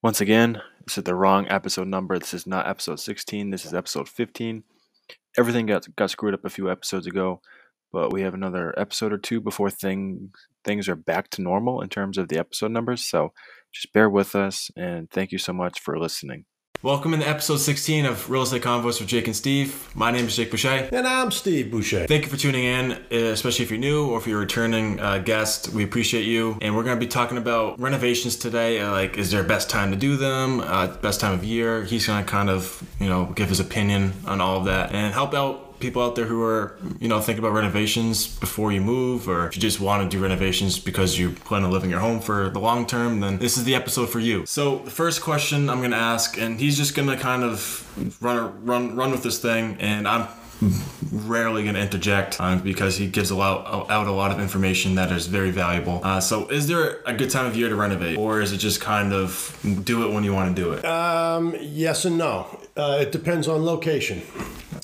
Once 0.00 0.20
again, 0.20 0.62
this 0.86 0.96
is 0.96 1.02
the 1.02 1.14
wrong 1.14 1.48
episode 1.48 1.88
number. 1.88 2.16
This 2.18 2.32
is 2.32 2.46
not 2.46 2.68
episode 2.68 3.00
16. 3.00 3.50
This 3.50 3.64
is 3.64 3.74
episode 3.74 4.08
15. 4.08 4.62
Everything 5.36 5.66
got 5.66 5.92
got 5.96 6.10
screwed 6.10 6.34
up 6.34 6.44
a 6.44 6.50
few 6.50 6.70
episodes 6.70 7.08
ago, 7.08 7.40
but 7.92 8.12
we 8.12 8.22
have 8.22 8.32
another 8.32 8.72
episode 8.78 9.12
or 9.12 9.18
two 9.18 9.40
before 9.40 9.70
things 9.70 10.30
things 10.64 10.88
are 10.88 10.94
back 10.94 11.30
to 11.30 11.42
normal 11.42 11.80
in 11.80 11.88
terms 11.88 12.16
of 12.16 12.28
the 12.28 12.38
episode 12.38 12.70
numbers. 12.70 13.04
So 13.04 13.32
just 13.72 13.92
bear 13.92 14.08
with 14.08 14.36
us 14.36 14.70
and 14.76 15.10
thank 15.10 15.32
you 15.32 15.38
so 15.38 15.52
much 15.52 15.80
for 15.80 15.98
listening. 15.98 16.44
Welcome 16.80 17.12
into 17.12 17.28
episode 17.28 17.56
16 17.56 18.06
of 18.06 18.30
Real 18.30 18.42
Estate 18.42 18.62
Convos 18.62 19.00
with 19.00 19.08
Jake 19.08 19.26
and 19.26 19.34
Steve. 19.34 19.88
My 19.96 20.12
name 20.12 20.26
is 20.26 20.36
Jake 20.36 20.52
Boucher. 20.52 20.88
And 20.92 21.08
I'm 21.08 21.32
Steve 21.32 21.72
Boucher. 21.72 22.06
Thank 22.06 22.22
you 22.22 22.28
for 22.28 22.36
tuning 22.36 22.62
in, 22.62 22.92
especially 23.10 23.64
if 23.64 23.72
you're 23.72 23.80
new 23.80 24.06
or 24.06 24.18
if 24.18 24.28
you're 24.28 24.36
a 24.36 24.42
returning 24.42 25.00
uh, 25.00 25.18
guest. 25.18 25.70
We 25.70 25.82
appreciate 25.82 26.24
you. 26.24 26.56
And 26.62 26.76
we're 26.76 26.84
going 26.84 26.96
to 26.96 27.04
be 27.04 27.08
talking 27.08 27.36
about 27.36 27.80
renovations 27.80 28.36
today. 28.36 28.78
Uh, 28.78 28.92
like, 28.92 29.18
is 29.18 29.32
there 29.32 29.40
a 29.40 29.44
best 29.44 29.68
time 29.68 29.90
to 29.90 29.96
do 29.96 30.16
them? 30.16 30.60
Uh, 30.60 30.86
best 30.86 31.18
time 31.18 31.32
of 31.32 31.42
year? 31.42 31.82
He's 31.82 32.06
going 32.06 32.24
to 32.24 32.30
kind 32.30 32.48
of, 32.48 32.80
you 33.00 33.08
know, 33.08 33.24
give 33.24 33.48
his 33.48 33.58
opinion 33.58 34.12
on 34.24 34.40
all 34.40 34.58
of 34.58 34.66
that 34.66 34.94
and 34.94 35.12
help 35.12 35.34
out 35.34 35.67
people 35.80 36.02
out 36.02 36.16
there 36.16 36.26
who 36.26 36.42
are, 36.42 36.76
you 37.00 37.08
know, 37.08 37.20
thinking 37.20 37.44
about 37.44 37.54
renovations 37.54 38.26
before 38.26 38.72
you 38.72 38.80
move, 38.80 39.28
or 39.28 39.46
if 39.46 39.56
you 39.56 39.62
just 39.62 39.80
want 39.80 40.02
to 40.02 40.16
do 40.16 40.22
renovations 40.22 40.78
because 40.78 41.18
you 41.18 41.30
plan 41.30 41.64
on 41.64 41.70
living 41.70 41.90
in 41.90 41.92
your 41.92 42.00
home 42.00 42.20
for 42.20 42.50
the 42.50 42.58
long 42.58 42.86
term, 42.86 43.20
then 43.20 43.38
this 43.38 43.56
is 43.56 43.64
the 43.64 43.74
episode 43.74 44.08
for 44.08 44.20
you. 44.20 44.46
So 44.46 44.78
the 44.78 44.90
first 44.90 45.22
question 45.22 45.68
I'm 45.70 45.78
to 45.90 45.96
ask, 45.96 46.38
and 46.38 46.60
he's 46.60 46.76
just 46.76 46.94
to 47.08 47.16
kind 47.16 47.42
of 47.42 47.86
run 48.20 48.64
run 48.64 48.96
run 48.96 49.10
with 49.10 49.22
this 49.22 49.40
thing, 49.40 49.76
and 49.80 50.06
I'm 50.06 50.28
rarely 51.12 51.62
going 51.62 51.74
to 51.74 51.80
interject 51.80 52.40
um, 52.40 52.60
because 52.60 52.96
he 52.96 53.06
gives 53.06 53.30
a 53.30 53.36
lot, 53.36 53.90
out 53.90 54.06
a 54.06 54.12
lot 54.12 54.30
of 54.30 54.40
information 54.40 54.96
that 54.96 55.12
is 55.12 55.26
very 55.26 55.50
valuable. 55.50 56.00
Uh, 56.02 56.20
so, 56.20 56.48
is 56.48 56.66
there 56.66 57.00
a 57.06 57.14
good 57.14 57.30
time 57.30 57.46
of 57.46 57.56
year 57.56 57.68
to 57.68 57.76
renovate, 57.76 58.18
or 58.18 58.40
is 58.40 58.52
it 58.52 58.58
just 58.58 58.80
kind 58.80 59.12
of 59.12 59.56
do 59.84 60.06
it 60.06 60.12
when 60.12 60.24
you 60.24 60.34
want 60.34 60.54
to 60.54 60.62
do 60.62 60.72
it? 60.72 60.84
Um, 60.84 61.56
yes 61.60 62.04
and 62.04 62.18
no. 62.18 62.46
Uh, 62.76 62.98
it 63.00 63.12
depends 63.12 63.48
on 63.48 63.64
location. 63.64 64.22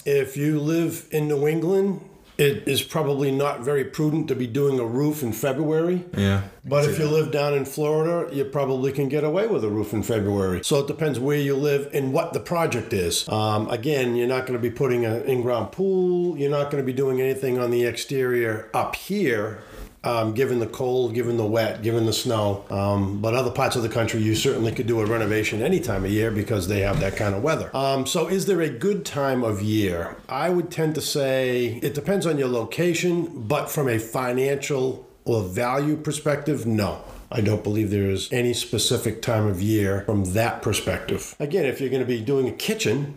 If 0.05 0.36
you 0.36 0.60
live 0.60 1.06
in 1.10 1.28
New 1.28 1.47
England, 1.47 2.00
it 2.36 2.66
is 2.66 2.83
probably 2.83 3.30
not 3.30 3.60
very 3.60 3.84
prudent 3.84 4.28
to 4.28 4.34
be 4.34 4.46
doing 4.46 4.80
a 4.80 4.84
roof 4.84 5.22
in 5.22 5.33
February. 5.33 6.05
Yeah. 6.16 6.42
But 6.64 6.88
if 6.88 6.98
you 6.98 7.06
live 7.06 7.30
down 7.30 7.55
in 7.55 7.64
Florida, 7.64 8.34
you 8.34 8.44
probably 8.44 8.91
can 8.92 9.08
get 9.08 9.22
away 9.22 9.46
with 9.46 9.64
a 9.64 9.69
roof 9.69 9.92
in 9.92 10.02
February. 10.02 10.64
So 10.64 10.80
it 10.80 10.86
depends 10.88 11.20
where 11.20 11.38
you 11.38 11.55
live 11.55 11.88
and 11.94 12.12
what 12.12 12.33
the 12.33 12.41
project 12.41 12.92
is. 12.92 13.28
Um, 13.28 13.70
again, 13.70 14.16
you're 14.16 14.27
not 14.27 14.46
going 14.46 14.58
to 14.58 14.62
be 14.62 14.70
putting 14.70 15.05
an 15.05 15.22
in 15.22 15.42
ground 15.42 15.72
pool, 15.72 16.36
you're 16.36 16.50
not 16.50 16.70
going 16.70 16.83
to 16.83 16.86
be 16.86 16.92
doing 16.92 17.20
anything 17.20 17.58
on 17.58 17.70
the 17.70 17.84
exterior 17.84 18.68
up 18.74 18.96
here 18.96 19.62
um, 20.05 20.34
given 20.34 20.58
the 20.58 20.66
cold, 20.66 21.14
given 21.14 21.36
the 21.36 21.47
wet, 21.47 21.83
given 21.83 22.06
the 22.06 22.12
snow. 22.12 22.64
Um, 22.70 23.20
but 23.20 23.34
other 23.34 23.50
parts 23.50 23.77
of 23.77 23.83
the 23.83 23.88
country, 23.88 24.20
you 24.20 24.34
certainly 24.34 24.72
could 24.72 24.86
do 24.86 25.00
a 25.00 25.06
renovation 25.06 25.62
any 25.62 25.80
time 25.80 26.05
of 26.05 26.11
year 26.11 26.30
because 26.30 26.69
they 26.69 26.80
have 26.80 27.00
that 27.00 27.16
kind 27.16 27.34
of 27.34 27.42
weather. 27.42 27.74
Um, 27.74 28.06
so, 28.06 28.28
is 28.28 28.46
there 28.46 28.61
a 28.61 28.69
good 28.69 29.05
time 29.05 29.42
of 29.42 29.62
year? 29.62 30.16
I 30.28 30.50
would 30.50 30.70
tend 30.70 30.94
to 30.96 31.00
say 31.00 31.80
it 31.83 31.94
depends 31.94 32.27
on 32.27 32.38
your 32.38 32.48
location, 32.48 33.46
but 33.46 33.70
from 33.70 33.88
a 33.88 33.98
financial 33.98 35.08
or 35.24 35.42
value 35.42 35.96
perspective, 35.96 36.66
no. 36.66 37.02
I 37.33 37.41
don't 37.41 37.64
believe 37.64 37.91
there 37.91 38.11
is 38.11 38.33
any 38.33 38.52
specific 38.52 39.20
time 39.20 39.46
of 39.46 39.61
year 39.61 40.02
from 40.02 40.24
that 40.34 40.62
perspective. 40.62 41.34
Again, 41.41 41.64
if 41.64 41.80
you're 41.80 41.91
going 41.91 42.02
to 42.02 42.06
be 42.06 42.20
doing 42.20 42.46
a 42.46 42.52
kitchen 42.52 43.14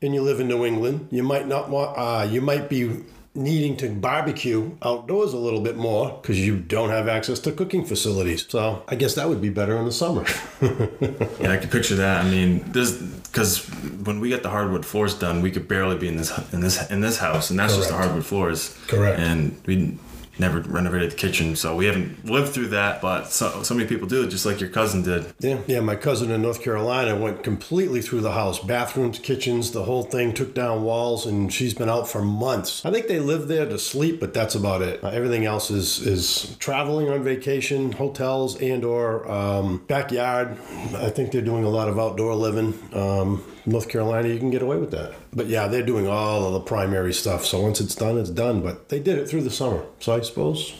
and 0.00 0.14
you 0.14 0.22
live 0.22 0.38
in 0.38 0.46
New 0.46 0.64
England, 0.64 1.08
you 1.10 1.22
might 1.22 1.48
not 1.48 1.68
want, 1.68 1.98
uh, 1.98 2.28
you 2.30 2.40
might 2.40 2.68
be 2.68 3.02
needing 3.34 3.76
to 3.76 3.88
barbecue 3.88 4.76
outdoors 4.82 5.32
a 5.32 5.36
little 5.36 5.60
bit 5.60 5.76
more 5.76 6.18
because 6.20 6.38
you 6.38 6.56
don't 6.58 6.90
have 6.90 7.06
access 7.06 7.38
to 7.38 7.52
cooking 7.52 7.84
facilities. 7.84 8.46
So 8.48 8.82
I 8.88 8.96
guess 8.96 9.14
that 9.14 9.28
would 9.28 9.40
be 9.40 9.50
better 9.50 9.76
in 9.76 9.84
the 9.84 9.92
summer. 9.92 10.24
yeah, 10.60 11.52
I 11.52 11.56
can 11.56 11.70
picture 11.70 11.94
that. 11.96 12.24
I 12.24 12.28
mean, 12.28 12.70
this 12.72 12.92
because 12.92 13.64
when 14.04 14.18
we 14.18 14.28
get 14.28 14.42
the 14.42 14.50
hardwood 14.50 14.84
floors 14.84 15.14
done, 15.14 15.40
we 15.42 15.50
could 15.52 15.68
barely 15.68 15.96
be 15.96 16.08
in 16.08 16.16
this 16.16 16.36
in 16.52 16.60
this 16.60 16.90
in 16.90 17.00
this 17.00 17.18
house, 17.18 17.50
and 17.50 17.58
that's 17.58 17.74
Correct. 17.74 17.88
just 17.88 17.96
the 17.96 18.02
hardwood 18.02 18.26
floors. 18.26 18.76
Correct. 18.88 19.18
And 19.20 19.60
we 19.66 19.96
never 20.40 20.60
renovated 20.60 21.12
the 21.12 21.16
kitchen, 21.16 21.54
so 21.54 21.76
we 21.76 21.86
haven't 21.86 22.24
lived 22.24 22.52
through 22.52 22.68
that. 22.68 23.00
But 23.00 23.26
so, 23.26 23.62
so 23.62 23.74
many 23.74 23.86
people 23.86 24.08
do, 24.08 24.26
just 24.26 24.46
like 24.46 24.60
your 24.60 24.70
cousin 24.70 25.02
did. 25.02 25.32
Yeah, 25.38 25.60
yeah. 25.66 25.80
My 25.80 25.96
cousin 25.96 26.30
in 26.30 26.42
North 26.42 26.62
Carolina 26.62 27.14
went 27.16 27.44
completely 27.44 28.00
through 28.00 28.22
the 28.22 28.32
house, 28.32 28.58
bathrooms, 28.58 29.18
kitchens, 29.18 29.70
the 29.70 29.84
whole 29.84 30.02
thing. 30.02 30.32
Took 30.32 30.54
down 30.54 30.82
walls, 30.82 31.26
and 31.26 31.52
she's 31.52 31.74
been 31.74 31.88
out 31.88 32.08
for 32.08 32.22
months. 32.22 32.84
I 32.84 32.90
think 32.90 33.06
they 33.06 33.20
live 33.20 33.46
there 33.46 33.66
to 33.66 33.78
sleep, 33.78 34.18
but 34.18 34.34
that's 34.34 34.54
about 34.54 34.82
it. 34.82 35.04
Uh, 35.04 35.08
everything 35.08 35.44
else 35.44 35.70
is 35.70 36.00
is 36.00 36.56
traveling 36.58 37.10
on 37.10 37.22
vacation, 37.22 37.92
hotels, 37.92 38.60
and 38.60 38.84
or 38.84 39.30
um, 39.30 39.84
backyard. 39.86 40.56
I 40.94 41.10
think 41.10 41.32
they're 41.32 41.42
doing 41.42 41.64
a 41.64 41.68
lot 41.68 41.88
of 41.88 41.98
outdoor 41.98 42.34
living. 42.34 42.78
Um, 42.94 43.44
North 43.70 43.88
Carolina, 43.88 44.28
you 44.28 44.38
can 44.38 44.50
get 44.50 44.62
away 44.62 44.76
with 44.76 44.90
that. 44.90 45.14
But 45.32 45.46
yeah, 45.46 45.68
they're 45.68 45.82
doing 45.82 46.08
all 46.08 46.44
of 46.46 46.52
the 46.52 46.60
primary 46.60 47.12
stuff. 47.12 47.44
So 47.46 47.60
once 47.60 47.80
it's 47.80 47.94
done, 47.94 48.18
it's 48.18 48.30
done. 48.30 48.62
But 48.62 48.88
they 48.88 48.98
did 48.98 49.18
it 49.18 49.28
through 49.28 49.42
the 49.42 49.50
summer. 49.50 49.84
So 50.00 50.14
I 50.14 50.20
suppose 50.20 50.74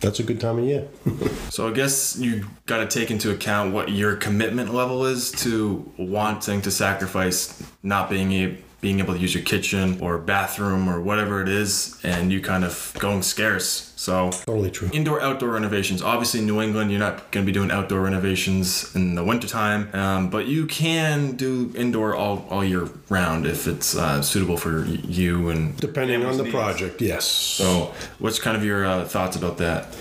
that's 0.00 0.18
a 0.18 0.24
good 0.24 0.40
time 0.40 0.58
of 0.58 0.64
year. 0.64 0.88
so 1.50 1.68
I 1.68 1.72
guess 1.72 2.16
you 2.18 2.44
got 2.66 2.78
to 2.78 2.86
take 2.86 3.10
into 3.10 3.30
account 3.30 3.72
what 3.72 3.90
your 3.90 4.16
commitment 4.16 4.74
level 4.74 5.06
is 5.06 5.30
to 5.32 5.90
wanting 5.96 6.60
to 6.62 6.70
sacrifice 6.70 7.62
not 7.82 8.10
being 8.10 8.32
able 8.32 8.62
being 8.82 8.98
able 8.98 9.14
to 9.14 9.20
use 9.20 9.32
your 9.32 9.44
kitchen 9.44 9.96
or 10.00 10.18
bathroom 10.18 10.88
or 10.88 11.00
whatever 11.00 11.40
it 11.40 11.48
is, 11.48 11.98
and 12.02 12.32
you 12.32 12.40
kind 12.40 12.64
of 12.64 12.92
going 12.98 13.22
scarce. 13.22 13.92
So 13.94 14.30
totally 14.30 14.72
true. 14.72 14.90
Indoor 14.92 15.22
outdoor 15.22 15.50
renovations. 15.50 16.02
Obviously, 16.02 16.40
in 16.40 16.46
New 16.46 16.60
England, 16.60 16.90
you're 16.90 16.98
not 16.98 17.30
going 17.30 17.46
to 17.46 17.46
be 17.46 17.52
doing 17.52 17.70
outdoor 17.70 18.00
renovations 18.00 18.92
in 18.96 19.14
the 19.14 19.22
wintertime, 19.22 19.88
um, 19.94 20.30
but 20.30 20.46
you 20.46 20.66
can 20.66 21.36
do 21.36 21.72
indoor 21.76 22.16
all, 22.16 22.44
all 22.50 22.64
year 22.64 22.88
round 23.08 23.46
if 23.46 23.68
it's 23.68 23.96
uh, 23.96 24.20
suitable 24.20 24.56
for 24.56 24.84
you 24.84 25.48
and 25.50 25.76
depending 25.76 26.24
on 26.24 26.36
the 26.36 26.42
needs. 26.42 26.52
project. 26.52 27.00
Yes. 27.00 27.24
So, 27.24 27.94
what's 28.18 28.40
kind 28.40 28.56
of 28.56 28.64
your 28.64 28.84
uh, 28.84 29.04
thoughts 29.04 29.36
about 29.36 29.58
that? 29.58 29.96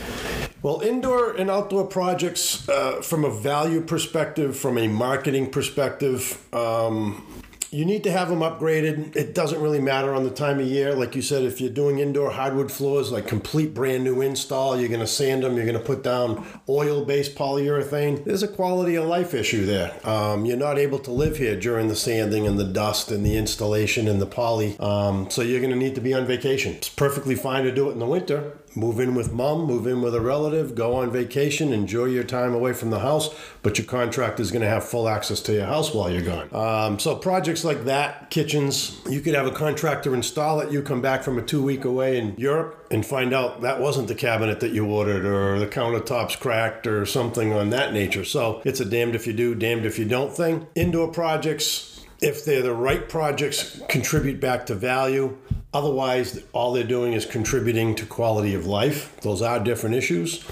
Well, 0.63 0.81
indoor 0.81 1.35
and 1.35 1.51
outdoor 1.51 1.85
projects, 1.85 2.67
uh, 2.67 3.01
from 3.01 3.25
a 3.25 3.29
value 3.29 3.81
perspective, 3.81 4.57
from 4.57 4.79
a 4.79 4.87
marketing 4.87 5.51
perspective, 5.51 6.43
um, 6.51 7.27
you 7.71 7.85
need 7.85 8.03
to 8.03 8.11
have 8.11 8.27
them 8.27 8.39
upgraded. 8.39 9.15
It 9.15 9.33
doesn't 9.33 9.61
really 9.61 9.79
matter 9.79 10.13
on 10.13 10.25
the 10.25 10.29
time 10.29 10.59
of 10.59 10.65
year. 10.65 10.93
Like 10.93 11.15
you 11.15 11.21
said, 11.21 11.43
if 11.43 11.61
you're 11.61 11.69
doing 11.71 11.99
indoor 11.99 12.29
hardwood 12.29 12.69
floors, 12.69 13.13
like 13.13 13.27
complete 13.27 13.73
brand 13.73 14.03
new 14.03 14.19
install, 14.19 14.77
you're 14.77 14.89
going 14.89 14.99
to 14.99 15.07
sand 15.07 15.43
them, 15.43 15.55
you're 15.55 15.65
going 15.65 15.79
to 15.79 15.83
put 15.83 16.03
down 16.03 16.45
oil 16.67 17.05
based 17.05 17.33
polyurethane. 17.35 18.25
There's 18.25 18.43
a 18.43 18.47
quality 18.49 18.95
of 18.95 19.05
life 19.05 19.33
issue 19.33 19.65
there. 19.65 19.95
Um, 20.05 20.43
you're 20.45 20.57
not 20.57 20.77
able 20.77 20.99
to 20.99 21.11
live 21.11 21.37
here 21.37 21.57
during 21.57 21.87
the 21.87 21.95
sanding 21.95 22.45
and 22.45 22.59
the 22.59 22.65
dust 22.65 23.09
and 23.09 23.25
the 23.25 23.37
installation 23.37 24.09
and 24.09 24.21
the 24.21 24.25
poly. 24.25 24.77
Um, 24.79 25.29
so 25.29 25.41
you're 25.41 25.61
going 25.61 25.71
to 25.71 25.79
need 25.79 25.95
to 25.95 26.01
be 26.01 26.13
on 26.13 26.25
vacation. 26.25 26.73
It's 26.73 26.89
perfectly 26.89 27.35
fine 27.35 27.63
to 27.63 27.71
do 27.71 27.89
it 27.89 27.93
in 27.93 27.99
the 27.99 28.05
winter 28.05 28.57
move 28.75 28.99
in 28.99 29.15
with 29.15 29.33
mom, 29.33 29.65
move 29.65 29.85
in 29.87 30.01
with 30.01 30.15
a 30.15 30.21
relative, 30.21 30.75
go 30.75 30.95
on 30.95 31.11
vacation, 31.11 31.73
enjoy 31.73 32.05
your 32.05 32.23
time 32.23 32.53
away 32.53 32.73
from 32.73 32.89
the 32.89 32.99
house, 32.99 33.33
but 33.61 33.77
your 33.77 33.85
contractor 33.87 34.41
is 34.41 34.51
going 34.51 34.61
to 34.61 34.69
have 34.69 34.83
full 34.83 35.09
access 35.09 35.41
to 35.41 35.53
your 35.53 35.65
house 35.65 35.93
while 35.93 36.09
you're 36.09 36.21
gone. 36.21 36.53
Um, 36.53 36.99
so 36.99 37.15
projects 37.15 37.63
like 37.63 37.85
that, 37.85 38.29
kitchens, 38.29 38.99
you 39.09 39.21
could 39.21 39.35
have 39.35 39.45
a 39.45 39.51
contractor 39.51 40.13
install 40.13 40.59
it. 40.61 40.71
You 40.71 40.81
come 40.81 41.01
back 41.01 41.23
from 41.23 41.37
a 41.37 41.41
two 41.41 41.61
week 41.61 41.85
away 41.85 42.17
in 42.17 42.35
Europe 42.37 42.87
and 42.91 43.05
find 43.05 43.33
out 43.33 43.61
that 43.61 43.79
wasn't 43.79 44.07
the 44.07 44.15
cabinet 44.15 44.59
that 44.61 44.71
you 44.71 44.85
ordered 44.85 45.25
or 45.25 45.59
the 45.59 45.67
countertops 45.67 46.39
cracked 46.39 46.87
or 46.87 47.05
something 47.05 47.53
on 47.53 47.69
that 47.71 47.93
nature. 47.93 48.25
So 48.25 48.61
it's 48.65 48.79
a 48.79 48.85
damned 48.85 49.15
if 49.15 49.27
you 49.27 49.33
do, 49.33 49.55
damned 49.55 49.85
if 49.85 49.99
you 49.99 50.05
don't 50.05 50.35
thing. 50.35 50.67
Indoor 50.75 51.09
projects, 51.09 52.05
if 52.21 52.45
they're 52.45 52.61
the 52.61 52.73
right 52.73 53.09
projects, 53.09 53.81
contribute 53.89 54.39
back 54.39 54.65
to 54.67 54.75
value. 54.75 55.37
Otherwise, 55.73 56.43
all 56.51 56.73
they're 56.73 56.83
doing 56.83 57.13
is 57.13 57.25
contributing 57.25 57.95
to 57.95 58.05
quality 58.05 58.53
of 58.53 58.65
life. 58.65 59.15
Those 59.21 59.41
are 59.41 59.59
different 59.59 59.95
issues. 59.95 60.43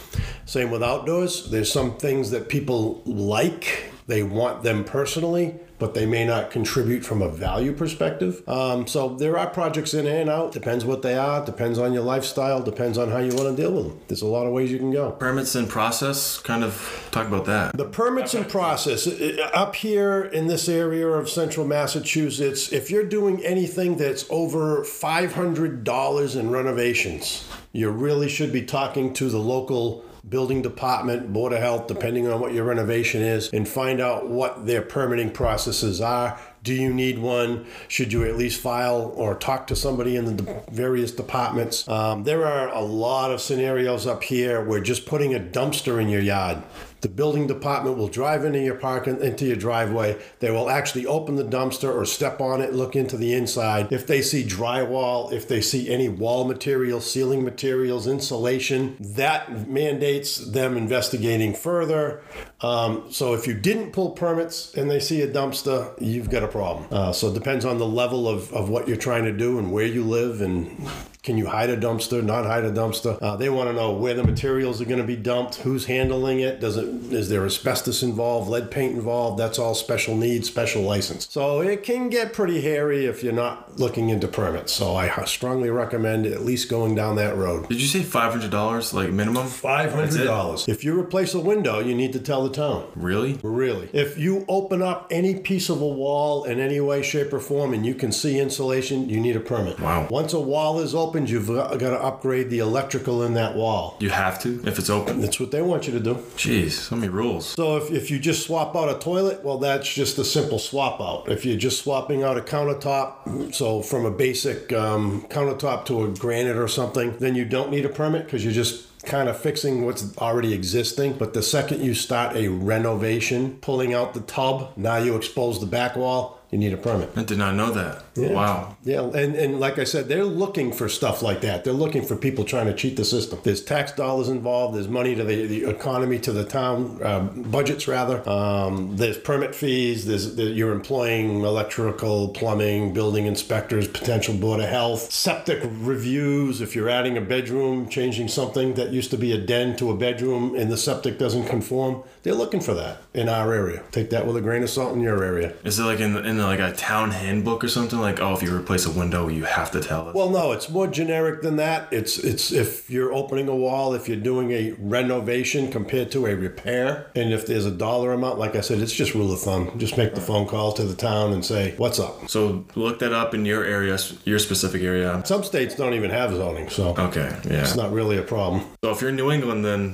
Same 0.45 0.71
with 0.71 0.81
outdoors. 0.81 1.51
There's 1.51 1.71
some 1.71 1.97
things 1.97 2.31
that 2.31 2.47
people 2.47 3.01
like, 3.05 3.91
they 4.09 4.23
want 4.23 4.63
them 4.63 4.83
personally 4.83 5.55
but 5.79 5.93
they 5.93 6.05
may 6.05 6.25
not 6.25 6.51
contribute 6.51 7.03
from 7.05 7.21
a 7.21 7.29
value 7.29 7.71
perspective. 7.73 8.47
Um, 8.47 8.85
so 8.85 9.15
there 9.15 9.39
are 9.39 9.49
projects 9.49 9.93
in 9.93 10.05
and 10.05 10.29
out. 10.29 10.51
Depends 10.51 10.83
what 10.83 11.01
they 11.01 11.17
are. 11.17 11.43
Depends 11.43 11.79
on 11.79 11.93
your 11.93 12.03
lifestyle. 12.03 12.61
Depends 12.61 12.97
on 12.97 13.09
how 13.09 13.19
you 13.19 13.33
want 13.33 13.55
to 13.55 13.61
deal 13.61 13.71
with 13.71 13.87
them. 13.87 13.99
There's 14.09 14.21
a 14.21 14.27
lot 14.27 14.45
of 14.45 14.51
ways 14.51 14.71
you 14.71 14.77
can 14.77 14.91
go. 14.91 15.11
Permits 15.11 15.55
and 15.55 15.67
process. 15.67 16.37
Kind 16.39 16.65
of 16.65 17.07
talk 17.11 17.27
about 17.27 17.45
that. 17.45 17.75
The 17.77 17.85
permits 17.85 18.33
and 18.33 18.47
process 18.47 19.07
up 19.53 19.75
here 19.75 20.25
in 20.25 20.47
this 20.47 20.67
area 20.67 21.07
of 21.07 21.29
central 21.29 21.65
Massachusetts. 21.65 22.71
If 22.73 22.91
you're 22.91 23.05
doing 23.05 23.43
anything 23.45 23.95
that's 23.95 24.25
over 24.29 24.83
five 24.83 25.33
hundred 25.33 25.85
dollars 25.85 26.35
in 26.35 26.51
renovations, 26.51 27.47
you 27.71 27.89
really 27.89 28.27
should 28.27 28.51
be 28.51 28.63
talking 28.63 29.13
to 29.13 29.29
the 29.29 29.39
local 29.39 30.03
building 30.27 30.61
department, 30.61 31.31
board 31.31 31.53
of 31.53 31.59
health, 31.59 31.87
depending 31.87 32.27
on 32.27 32.39
what 32.39 32.53
your 32.53 32.65
renovation 32.65 33.21
is, 33.21 33.49
and 33.53 33.67
find 33.67 34.01
out 34.01 34.27
what 34.27 34.65
their 34.65 34.81
permitting 34.81 35.31
processes 35.31 36.01
are 36.01 36.39
Do 36.61 36.73
you 36.73 36.93
need 36.93 37.19
one? 37.19 37.65
Should 37.87 38.11
you 38.11 38.25
at 38.25 38.35
least 38.35 38.59
file 38.59 39.13
or 39.15 39.35
talk 39.35 39.67
to 39.67 39.75
somebody 39.75 40.17
in 40.17 40.25
the 40.25 40.43
de- 40.43 40.63
various 40.71 41.11
departments? 41.11 41.87
Um, 41.87 42.23
there 42.25 42.45
are 42.45 42.67
a 42.69 42.81
lot 42.81 43.31
of 43.31 43.39
scenarios 43.39 44.05
up 44.05 44.23
here 44.23 44.61
where 44.63 44.81
just 44.81 45.05
putting 45.05 45.33
a 45.33 45.39
dumpster 45.39 46.01
in 46.01 46.09
your 46.09 46.21
yard 46.21 46.61
the 47.01 47.09
building 47.09 47.47
department 47.47 47.97
will 47.97 48.07
drive 48.07 48.43
into 48.43 48.59
your 48.59 48.75
parking 48.75 49.21
into 49.21 49.45
your 49.45 49.55
driveway. 49.55 50.17
They 50.39 50.51
will 50.51 50.69
actually 50.69 51.05
open 51.05 51.35
the 51.35 51.43
dumpster 51.43 51.93
or 51.93 52.05
step 52.05 52.41
on 52.41 52.61
it, 52.61 52.73
look 52.73 52.95
into 52.95 53.17
the 53.17 53.33
inside. 53.33 53.91
If 53.91 54.07
they 54.07 54.21
see 54.21 54.43
drywall, 54.43 55.31
if 55.31 55.47
they 55.47 55.61
see 55.61 55.89
any 55.89 56.09
wall 56.09 56.45
material, 56.45 57.01
ceiling 57.01 57.43
materials, 57.43 58.07
insulation, 58.07 58.97
that 58.99 59.67
mandates 59.67 60.37
them 60.37 60.77
investigating 60.77 61.53
further. 61.53 62.21
Um, 62.61 63.11
so 63.11 63.33
if 63.33 63.47
you 63.47 63.53
didn't 63.53 63.91
pull 63.91 64.11
permits 64.11 64.73
and 64.73 64.91
they 64.91 64.99
see 64.99 65.21
a 65.21 65.27
dumpster, 65.27 65.93
you've 66.01 66.29
got 66.29 66.43
a 66.43 66.47
problem. 66.47 66.87
Uh, 66.91 67.13
so 67.13 67.29
it 67.29 67.33
depends 67.33 67.65
on 67.65 67.77
the 67.77 67.87
level 67.87 68.27
of, 68.27 68.51
of 68.53 68.69
what 68.69 68.87
you're 68.87 68.97
trying 68.97 69.23
to 69.23 69.31
do 69.31 69.57
and 69.59 69.71
where 69.71 69.85
you 69.85 70.03
live 70.03 70.41
and 70.41 70.87
can 71.21 71.37
you 71.37 71.47
hide 71.47 71.69
a 71.69 71.77
dumpster, 71.77 72.23
not 72.23 72.45
hide 72.45 72.63
a 72.63 72.71
dumpster? 72.71 73.21
Uh, 73.21 73.35
they 73.35 73.49
want 73.49 73.69
to 73.69 73.73
know 73.73 73.91
where 73.91 74.13
the 74.13 74.23
materials 74.23 74.81
are 74.81 74.85
going 74.85 75.01
to 75.01 75.07
be 75.07 75.15
dumped, 75.15 75.55
who's 75.55 75.85
handling 75.85 76.39
it, 76.39 76.59
does 76.59 76.77
it 76.77 76.87
is 77.11 77.29
there 77.29 77.45
asbestos 77.45 78.03
involved, 78.03 78.49
lead 78.49 78.71
paint 78.71 78.95
involved? 78.95 79.39
That's 79.39 79.59
all 79.59 79.75
special 79.75 80.15
needs, 80.15 80.47
special 80.47 80.81
license. 80.81 81.27
So 81.29 81.61
it 81.61 81.83
can 81.83 82.09
get 82.09 82.33
pretty 82.33 82.61
hairy 82.61 83.05
if 83.05 83.23
you're 83.23 83.33
not 83.33 83.79
looking 83.79 84.09
into 84.09 84.27
permits. 84.27 84.71
So 84.73 84.95
I 84.95 85.25
strongly 85.25 85.69
recommend 85.69 86.25
at 86.25 86.41
least 86.41 86.69
going 86.69 86.95
down 86.95 87.15
that 87.17 87.35
road. 87.35 87.67
Did 87.67 87.81
you 87.81 87.87
say 87.87 88.03
five 88.03 88.31
hundred 88.31 88.51
dollars, 88.51 88.93
like 88.93 89.11
minimum? 89.11 89.47
Five 89.47 89.93
hundred 89.93 90.23
dollars. 90.25 90.67
If 90.67 90.83
you 90.83 90.97
replace 90.97 91.33
a 91.33 91.39
window, 91.39 91.79
you 91.79 91.95
need 91.95 92.13
to 92.13 92.19
tell 92.19 92.43
the 92.43 92.53
town. 92.53 92.89
Really? 92.95 93.39
Really. 93.43 93.89
If 93.93 94.17
you 94.17 94.45
open 94.47 94.81
up 94.81 95.07
any 95.11 95.39
piece 95.39 95.69
of 95.69 95.81
a 95.81 95.87
wall 95.87 96.43
in 96.43 96.59
any 96.59 96.79
way, 96.79 97.01
shape, 97.01 97.33
or 97.33 97.39
form, 97.39 97.73
and 97.73 97.85
you 97.85 97.93
can 97.93 98.11
see 98.11 98.39
insulation, 98.39 99.09
you 99.09 99.19
need 99.19 99.35
a 99.35 99.39
permit. 99.39 99.79
Wow. 99.79 100.07
Once 100.09 100.33
a 100.33 100.39
wall 100.39 100.79
is 100.79 100.93
opened, 101.09 101.29
you've 101.29 101.47
got 101.47 101.79
to 101.79 101.99
upgrade 102.03 102.51
the 102.51 102.59
electrical 102.59 103.23
in 103.23 103.33
that 103.33 103.55
wall. 103.55 103.97
You 103.99 104.11
have 104.11 104.39
to 104.43 104.61
if 104.67 104.77
it's 104.77 104.91
open. 104.91 105.21
That's 105.21 105.39
what 105.39 105.49
they 105.49 105.61
want 105.61 105.87
you 105.87 105.93
to 105.93 105.99
do. 105.99 106.15
Jeez, 106.37 106.71
so 106.71 106.95
many 106.95 107.09
rules. 107.09 107.47
So 107.47 107.77
if, 107.77 107.89
if 107.89 108.11
you 108.11 108.19
just 108.19 108.45
swap 108.45 108.75
out 108.75 108.89
a 108.95 108.99
toilet, 108.99 109.43
well, 109.43 109.57
that's 109.57 109.91
just 109.91 110.19
a 110.19 110.23
simple 110.23 110.59
swap 110.59 111.01
out. 111.01 111.27
If 111.27 111.45
you're 111.45 111.57
just 111.57 111.83
swapping 111.83 112.21
out 112.21 112.37
a 112.37 112.41
countertop, 112.41 113.55
so 113.55 113.81
from 113.81 114.05
a 114.05 114.11
basic 114.11 114.71
um, 114.71 115.23
countertop 115.29 115.85
to 115.85 116.03
a 116.03 116.09
granite 116.09 116.57
or 116.57 116.67
something, 116.67 117.17
then 117.17 117.33
you 117.33 117.43
don't 117.43 117.71
need 117.71 117.85
a 117.85 117.89
permit 117.89 118.25
because 118.25 118.43
you're 118.43 118.53
just 118.53 118.85
kind 119.05 119.29
of 119.29 119.39
fixing 119.39 119.85
what's 119.85 120.15
already 120.19 120.53
existing. 120.53 121.13
But 121.13 121.33
the 121.33 121.41
second 121.41 121.83
you 121.83 121.95
start 121.95 122.35
a 122.35 122.49
renovation, 122.49 123.57
pulling 123.61 123.95
out 123.95 124.13
the 124.13 124.21
tub, 124.21 124.73
now 124.77 124.97
you 124.97 125.15
expose 125.15 125.59
the 125.59 125.65
back 125.65 125.95
wall 125.95 126.39
you 126.51 126.57
need 126.57 126.73
a 126.73 126.77
permit. 126.77 127.11
I 127.15 127.23
did 127.23 127.37
not 127.37 127.53
know 127.55 127.71
that. 127.71 128.03
Yeah. 128.21 128.33
Wow. 128.33 128.77
Yeah, 128.83 129.03
and, 129.03 129.35
and 129.35 129.59
like 129.59 129.77
I 129.79 129.83
said, 129.83 130.07
they're 130.07 130.25
looking 130.25 130.71
for 130.71 130.89
stuff 130.89 131.21
like 131.21 131.41
that. 131.41 131.63
They're 131.63 131.73
looking 131.73 132.03
for 132.03 132.15
people 132.15 132.43
trying 132.43 132.67
to 132.67 132.73
cheat 132.73 132.95
the 132.97 133.05
system. 133.05 133.39
There's 133.43 133.63
tax 133.63 133.91
dollars 133.91 134.29
involved. 134.29 134.75
There's 134.75 134.87
money 134.87 135.15
to 135.15 135.23
the, 135.23 135.47
the 135.47 135.69
economy, 135.69 136.19
to 136.19 136.31
the 136.31 136.45
town 136.45 136.99
uh, 137.03 137.19
budgets 137.19 137.87
rather. 137.87 138.27
Um, 138.29 138.95
there's 138.95 139.17
permit 139.17 139.53
fees. 139.53 140.05
There's 140.05 140.35
there, 140.35 140.49
you're 140.49 140.71
employing 140.71 141.43
electrical, 141.43 142.29
plumbing, 142.29 142.93
building 142.93 143.25
inspectors, 143.25 143.87
potential 143.87 144.35
board 144.35 144.59
of 144.59 144.69
health, 144.69 145.11
septic 145.11 145.59
reviews. 145.63 146.61
If 146.61 146.75
you're 146.75 146.89
adding 146.89 147.17
a 147.17 147.21
bedroom, 147.21 147.89
changing 147.89 148.27
something 148.27 148.73
that 148.73 148.91
used 148.91 149.11
to 149.11 149.17
be 149.17 149.31
a 149.33 149.37
den 149.37 149.75
to 149.77 149.91
a 149.91 149.95
bedroom, 149.95 150.55
and 150.55 150.71
the 150.71 150.77
septic 150.77 151.17
doesn't 151.19 151.45
conform, 151.47 152.03
they're 152.23 152.33
looking 152.33 152.59
for 152.59 152.73
that 152.73 153.01
in 153.13 153.29
our 153.29 153.53
area. 153.53 153.83
Take 153.91 154.09
that 154.09 154.25
with 154.25 154.35
a 154.35 154.41
grain 154.41 154.63
of 154.63 154.69
salt 154.69 154.95
in 154.95 155.01
your 155.01 155.23
area. 155.23 155.53
Is 155.63 155.79
it 155.79 155.83
like 155.83 155.99
in, 155.99 156.15
in 156.25 156.39
like 156.39 156.59
a 156.59 156.73
town 156.73 157.11
handbook 157.11 157.63
or 157.63 157.67
something? 157.67 157.99
Like, 157.99 158.08
oh, 158.19 158.33
if 158.33 158.41
you 158.41 158.55
replace 158.55 158.85
a 158.85 158.91
window, 158.91 159.27
you 159.27 159.43
have 159.43 159.71
to 159.71 159.79
tell 159.81 160.09
us. 160.09 160.15
Well, 160.15 160.29
no, 160.29 160.51
it's 160.51 160.69
more 160.69 160.87
generic 160.87 161.41
than 161.41 161.57
that. 161.57 161.87
It's 161.91 162.17
it's 162.17 162.51
if 162.51 162.89
you're 162.89 163.13
opening 163.13 163.47
a 163.47 163.55
wall, 163.55 163.93
if 163.93 164.07
you're 164.07 164.17
doing 164.17 164.51
a 164.51 164.71
renovation 164.79 165.71
compared 165.71 166.11
to 166.11 166.25
a 166.27 166.35
repair, 166.35 167.11
and 167.15 167.33
if 167.33 167.45
there's 167.45 167.65
a 167.65 167.71
dollar 167.71 168.13
amount, 168.13 168.39
like 168.39 168.55
I 168.55 168.61
said, 168.61 168.79
it's 168.79 168.93
just 168.93 169.13
rule 169.13 169.31
of 169.31 169.39
thumb. 169.41 169.77
Just 169.77 169.97
make 169.97 170.15
the 170.15 170.21
phone 170.21 170.47
call 170.47 170.71
to 170.73 170.83
the 170.83 170.95
town 170.95 171.33
and 171.33 171.43
say, 171.45 171.73
"What's 171.77 171.99
up?" 171.99 172.29
So 172.29 172.65
look 172.75 172.99
that 172.99 173.13
up 173.13 173.33
in 173.33 173.45
your 173.45 173.63
area, 173.63 173.97
your 174.25 174.39
specific 174.39 174.81
area. 174.81 175.21
Some 175.25 175.43
states 175.43 175.75
don't 175.75 175.93
even 175.93 176.09
have 176.09 176.33
zoning, 176.33 176.69
so 176.69 176.95
Okay, 176.97 177.35
yeah. 177.49 177.61
it's 177.61 177.75
not 177.75 177.91
really 177.91 178.17
a 178.17 178.23
problem. 178.23 178.63
So 178.83 178.91
if 178.91 179.01
you're 179.01 179.09
in 179.11 179.15
New 179.15 179.31
England, 179.31 179.65
then 179.65 179.93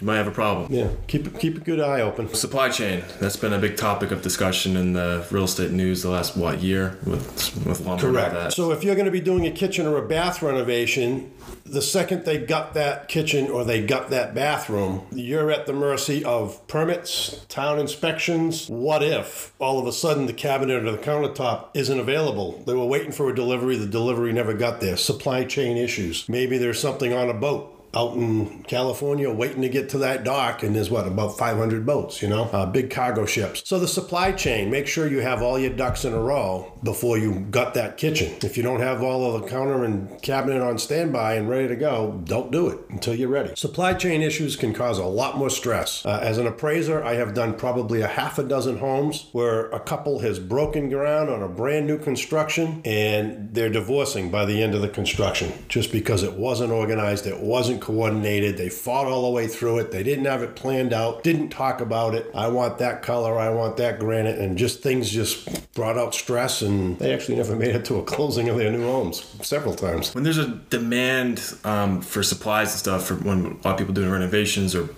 you 0.00 0.06
might 0.06 0.16
have 0.16 0.26
a 0.26 0.32
problem. 0.32 0.72
Yeah, 0.72 0.90
keep 1.06 1.38
keep 1.38 1.56
a 1.56 1.60
good 1.60 1.80
eye 1.80 2.00
open. 2.00 2.32
Supply 2.34 2.68
chain. 2.68 3.04
That's 3.20 3.36
been 3.36 3.52
a 3.52 3.58
big 3.58 3.76
topic 3.76 4.10
of 4.10 4.22
discussion 4.22 4.76
in 4.76 4.92
the 4.92 5.26
real 5.30 5.44
estate 5.44 5.70
news 5.70 6.02
the 6.02 6.10
last 6.10 6.36
what 6.36 6.60
year 6.60 6.98
with 7.04 7.24
with 7.64 7.80
lumber 7.80 8.10
that. 8.12 8.52
So 8.52 8.72
if 8.72 8.82
you're 8.82 8.96
going 8.96 9.06
to 9.06 9.12
be 9.12 9.20
doing 9.20 9.46
a 9.46 9.50
kitchen 9.50 9.86
or 9.86 9.96
a 9.98 10.06
bath 10.06 10.42
renovation, 10.42 11.32
the 11.64 11.80
second 11.80 12.24
they 12.24 12.38
gut 12.38 12.74
that 12.74 13.08
kitchen 13.08 13.50
or 13.50 13.64
they 13.64 13.86
gut 13.86 14.10
that 14.10 14.34
bathroom, 14.34 15.06
you're 15.12 15.50
at 15.50 15.66
the 15.66 15.72
mercy 15.72 16.24
of 16.24 16.66
permits, 16.66 17.44
town 17.48 17.78
inspections. 17.78 18.68
What 18.68 19.02
if 19.02 19.52
all 19.60 19.78
of 19.78 19.86
a 19.86 19.92
sudden 19.92 20.26
the 20.26 20.32
cabinet 20.32 20.84
or 20.84 20.90
the 20.90 20.98
countertop 20.98 21.68
isn't 21.74 21.98
available? 21.98 22.62
They 22.66 22.74
were 22.74 22.86
waiting 22.86 23.12
for 23.12 23.30
a 23.30 23.34
delivery, 23.34 23.76
the 23.76 23.86
delivery 23.86 24.32
never 24.32 24.54
got 24.54 24.80
there. 24.80 24.96
Supply 24.96 25.44
chain 25.44 25.76
issues. 25.76 26.28
Maybe 26.28 26.58
there's 26.58 26.80
something 26.80 27.12
on 27.12 27.30
a 27.30 27.34
boat 27.34 27.73
out 27.94 28.14
in 28.14 28.62
California 28.64 29.30
waiting 29.30 29.62
to 29.62 29.68
get 29.68 29.88
to 29.90 29.98
that 29.98 30.24
dock, 30.24 30.62
and 30.62 30.74
there's 30.74 30.90
what 30.90 31.06
about 31.06 31.38
500 31.38 31.86
boats, 31.86 32.22
you 32.22 32.28
know, 32.28 32.44
uh, 32.44 32.66
big 32.66 32.90
cargo 32.90 33.26
ships. 33.26 33.62
So 33.64 33.78
the 33.78 33.88
supply 33.88 34.32
chain, 34.32 34.70
make 34.70 34.86
sure 34.86 35.08
you 35.08 35.20
have 35.20 35.42
all 35.42 35.58
your 35.58 35.72
ducks 35.72 36.04
in 36.04 36.12
a 36.12 36.20
row 36.20 36.78
before 36.82 37.18
you 37.18 37.40
gut 37.50 37.74
that 37.74 37.96
kitchen. 37.96 38.34
If 38.42 38.56
you 38.56 38.62
don't 38.62 38.80
have 38.80 39.02
all 39.02 39.34
of 39.34 39.42
the 39.42 39.48
counter 39.48 39.84
and 39.84 40.20
cabinet 40.22 40.62
on 40.62 40.78
standby 40.78 41.34
and 41.34 41.48
ready 41.48 41.68
to 41.68 41.76
go, 41.76 42.22
don't 42.24 42.50
do 42.50 42.68
it 42.68 42.80
until 42.90 43.14
you're 43.14 43.28
ready. 43.28 43.54
Supply 43.56 43.94
chain 43.94 44.22
issues 44.22 44.56
can 44.56 44.72
cause 44.72 44.98
a 44.98 45.04
lot 45.04 45.38
more 45.38 45.50
stress. 45.50 46.04
Uh, 46.04 46.20
as 46.22 46.38
an 46.38 46.46
appraiser, 46.46 47.02
I 47.02 47.14
have 47.14 47.34
done 47.34 47.54
probably 47.54 48.00
a 48.00 48.08
half 48.08 48.38
a 48.38 48.44
dozen 48.44 48.78
homes 48.78 49.28
where 49.32 49.70
a 49.70 49.80
couple 49.80 50.20
has 50.20 50.38
broken 50.38 50.88
ground 50.88 51.30
on 51.30 51.42
a 51.42 51.48
brand 51.48 51.86
new 51.86 51.98
construction 51.98 52.82
and 52.84 53.54
they're 53.54 53.70
divorcing 53.70 54.30
by 54.30 54.44
the 54.44 54.62
end 54.62 54.74
of 54.74 54.82
the 54.82 54.88
construction 54.88 55.52
just 55.68 55.92
because 55.92 56.22
it 56.22 56.34
wasn't 56.34 56.72
organized, 56.72 57.26
it 57.26 57.40
wasn't 57.40 57.80
coordinated. 57.84 58.56
They 58.56 58.70
fought 58.70 59.06
all 59.06 59.24
the 59.24 59.30
way 59.30 59.46
through 59.46 59.78
it. 59.78 59.92
They 59.92 60.02
didn't 60.02 60.24
have 60.24 60.42
it 60.42 60.56
planned 60.56 60.94
out, 60.94 61.22
didn't 61.22 61.50
talk 61.50 61.82
about 61.82 62.14
it. 62.14 62.30
I 62.34 62.48
want 62.48 62.78
that 62.78 63.02
color, 63.02 63.38
I 63.38 63.50
want 63.50 63.76
that 63.76 63.98
granite, 63.98 64.38
and 64.38 64.56
just 64.56 64.82
things 64.82 65.10
just 65.10 65.74
brought 65.74 65.98
out 65.98 66.14
stress, 66.14 66.62
and 66.62 66.98
they 66.98 67.12
actually 67.12 67.36
never 67.36 67.54
made 67.54 67.74
it 67.76 67.84
to 67.84 67.96
a 67.96 68.02
closing 68.02 68.48
of 68.48 68.56
their 68.56 68.72
new 68.72 68.84
homes 68.84 69.36
several 69.42 69.74
times. 69.74 70.14
When 70.14 70.24
there's 70.24 70.38
a 70.38 70.48
demand 70.70 71.58
um, 71.64 72.00
for 72.00 72.22
supplies 72.22 72.70
and 72.70 72.78
stuff, 72.78 73.06
for 73.06 73.16
when 73.16 73.44
a 73.44 73.48
lot 73.48 73.66
of 73.66 73.76
people 73.78 73.92
doing 73.92 74.10
renovations 74.10 74.74
or 74.74 74.88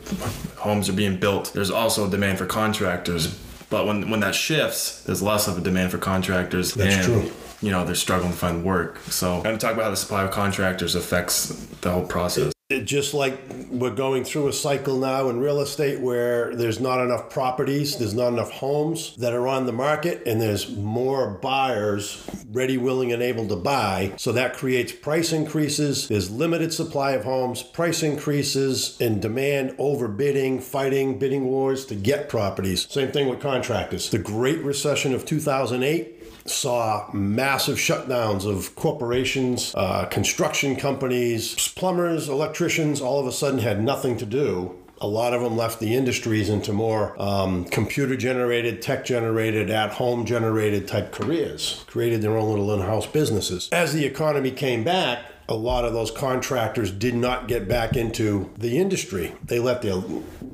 homes 0.56 0.88
are 0.88 0.92
being 0.92 1.18
built, 1.18 1.52
there's 1.54 1.72
also 1.72 2.06
a 2.06 2.10
demand 2.10 2.38
for 2.38 2.46
contractors. 2.46 3.36
But 3.68 3.86
when 3.86 4.10
when 4.10 4.20
that 4.20 4.36
shifts, 4.36 5.02
there's 5.02 5.22
less 5.22 5.48
of 5.48 5.58
a 5.58 5.60
demand 5.60 5.90
for 5.90 5.98
contractors. 5.98 6.72
That's 6.74 6.94
and, 6.94 7.04
true. 7.04 7.32
You 7.62 7.72
know, 7.72 7.84
they're 7.84 7.96
struggling 7.96 8.32
to 8.32 8.38
find 8.38 8.62
work. 8.62 8.98
So, 9.08 9.38
I'm 9.38 9.42
going 9.42 9.58
to 9.58 9.66
talk 9.66 9.72
about 9.72 9.84
how 9.84 9.90
the 9.90 9.96
supply 9.96 10.22
of 10.24 10.30
contractors 10.30 10.94
affects 10.94 11.48
the 11.80 11.90
whole 11.90 12.06
process. 12.06 12.52
It, 12.68 12.84
just 12.84 13.14
like 13.14 13.38
we're 13.70 13.94
going 13.94 14.24
through 14.24 14.48
a 14.48 14.52
cycle 14.52 14.98
now 14.98 15.28
in 15.28 15.38
real 15.38 15.60
estate 15.60 16.00
where 16.00 16.52
there's 16.52 16.80
not 16.80 17.00
enough 17.00 17.30
properties, 17.30 17.96
there's 17.96 18.12
not 18.12 18.32
enough 18.32 18.50
homes 18.50 19.14
that 19.18 19.32
are 19.32 19.46
on 19.46 19.66
the 19.66 19.72
market, 19.72 20.26
and 20.26 20.40
there's 20.40 20.74
more 20.74 21.38
buyers 21.40 22.28
ready, 22.50 22.76
willing, 22.76 23.12
and 23.12 23.22
able 23.22 23.46
to 23.46 23.54
buy. 23.54 24.12
So 24.16 24.32
that 24.32 24.54
creates 24.54 24.90
price 24.90 25.32
increases. 25.32 26.08
There's 26.08 26.28
limited 26.28 26.74
supply 26.74 27.12
of 27.12 27.22
homes, 27.22 27.62
price 27.62 28.02
increases, 28.02 29.00
and 29.00 29.22
demand 29.22 29.70
overbidding, 29.78 30.60
fighting, 30.60 31.20
bidding 31.20 31.44
wars 31.44 31.86
to 31.86 31.94
get 31.94 32.28
properties. 32.28 32.90
Same 32.90 33.12
thing 33.12 33.28
with 33.28 33.38
contractors. 33.38 34.10
The 34.10 34.18
Great 34.18 34.60
Recession 34.64 35.14
of 35.14 35.24
2008 35.24 36.15
saw 36.50 37.08
massive 37.12 37.76
shutdowns 37.76 38.44
of 38.44 38.74
corporations, 38.76 39.74
uh, 39.74 40.06
construction 40.06 40.76
companies, 40.76 41.54
plumbers, 41.74 42.28
electricians, 42.28 43.00
all 43.00 43.20
of 43.20 43.26
a 43.26 43.32
sudden 43.32 43.60
had 43.60 43.82
nothing 43.82 44.16
to 44.18 44.26
do. 44.26 44.76
A 45.00 45.06
lot 45.06 45.34
of 45.34 45.42
them 45.42 45.58
left 45.58 45.78
the 45.78 45.94
industries 45.94 46.48
into 46.48 46.72
more 46.72 47.20
um, 47.20 47.66
computer 47.66 48.16
generated, 48.16 48.80
tech 48.80 49.04
generated, 49.04 49.68
at 49.68 49.90
home 49.92 50.24
generated 50.24 50.88
type 50.88 51.12
careers, 51.12 51.84
created 51.86 52.22
their 52.22 52.36
own 52.36 52.48
little 52.48 52.72
in 52.72 52.80
house 52.80 53.06
businesses. 53.06 53.68
As 53.72 53.92
the 53.92 54.06
economy 54.06 54.50
came 54.50 54.84
back, 54.84 55.20
a 55.48 55.54
lot 55.54 55.84
of 55.84 55.92
those 55.92 56.10
contractors 56.10 56.90
did 56.90 57.14
not 57.14 57.48
get 57.48 57.68
back 57.68 57.96
into 57.96 58.50
the 58.56 58.78
industry. 58.78 59.34
They 59.44 59.58
let 59.58 59.82
their 59.82 60.02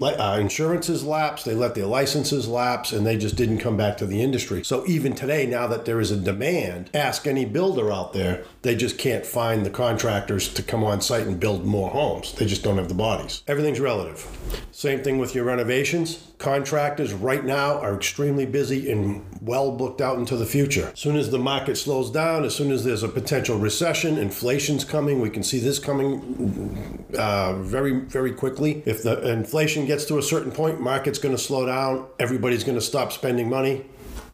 uh, 0.01 0.39
insurances 0.39 1.05
lapse, 1.05 1.45
they 1.45 1.55
let 1.55 1.75
their 1.75 1.87
licenses 1.87 2.49
lapse, 2.49 2.93
and 2.93 3.07
they 3.07 3.17
just 3.17 3.37
didn't 3.37 3.59
come 3.59 3.77
back 3.77 3.97
to 3.99 4.07
the 4.07 4.23
industry. 4.23 4.65
So 4.65 4.87
even 4.87 5.15
today, 5.15 5.47
now 5.47 5.67
that 5.69 5.85
there 5.85 6.01
is 6.01 6.11
a 6.11 6.17
demand, 6.17 6.91
ask 6.93 7.27
any 7.27 7.45
builder 7.45 7.91
out 7.91 8.13
there, 8.13 8.45
they 8.63 8.77
just 8.77 8.99
can't 8.99 9.25
find 9.25 9.65
the 9.65 9.71
contractors 9.71 10.53
to 10.55 10.63
come 10.63 10.85
on 10.85 11.01
site 11.01 11.27
and 11.27 11.41
build 11.41 11.65
more 11.65 11.91
homes. 11.91 12.33
They 12.33 12.47
just 12.47 12.63
don't 12.63 12.79
have 12.79 12.89
the 12.89 12.95
bodies. 12.95 13.43
Everything's 13.47 13.81
relative. 13.81 14.27
Same 14.73 15.03
thing 15.03 15.19
with 15.19 15.35
your 15.35 15.45
renovations. 15.45 16.32
Contractors 16.43 17.13
right 17.13 17.45
now 17.45 17.79
are 17.79 17.95
extremely 17.95 18.45
busy 18.45 18.91
and 18.91 19.25
well 19.41 19.71
booked 19.71 20.01
out 20.01 20.19
into 20.19 20.37
the 20.37 20.45
future. 20.45 20.91
As 20.93 20.99
soon 20.99 21.17
as 21.17 21.31
the 21.31 21.39
market 21.39 21.77
slows 21.77 22.11
down, 22.11 22.45
as 22.45 22.55
soon 22.55 22.73
as 22.73 22.85
there's 22.85 23.05
a 23.05 23.09
potential 23.09 23.59
recession, 23.59 24.19
inflation's 24.19 24.85
coming. 24.85 25.21
We 25.21 25.31
can 25.31 25.45
see 25.45 25.61
this 25.61 25.79
coming 25.79 27.07
uh, 27.17 27.55
very, 27.61 27.93
very 28.01 28.33
quickly. 28.33 28.83
If 28.85 29.05
the 29.05 29.31
inflation 29.31 29.87
gets 29.87 30.05
to 30.07 30.19
a 30.19 30.23
certain 30.23 30.51
point, 30.51 30.81
market's 30.81 31.21
going 31.21 31.35
to 31.35 31.43
slow 31.43 31.65
down. 31.65 32.07
Everybody's 32.19 32.65
going 32.65 32.79
to 32.79 32.85
stop 32.85 33.13
spending 33.13 33.49
money 33.49 33.87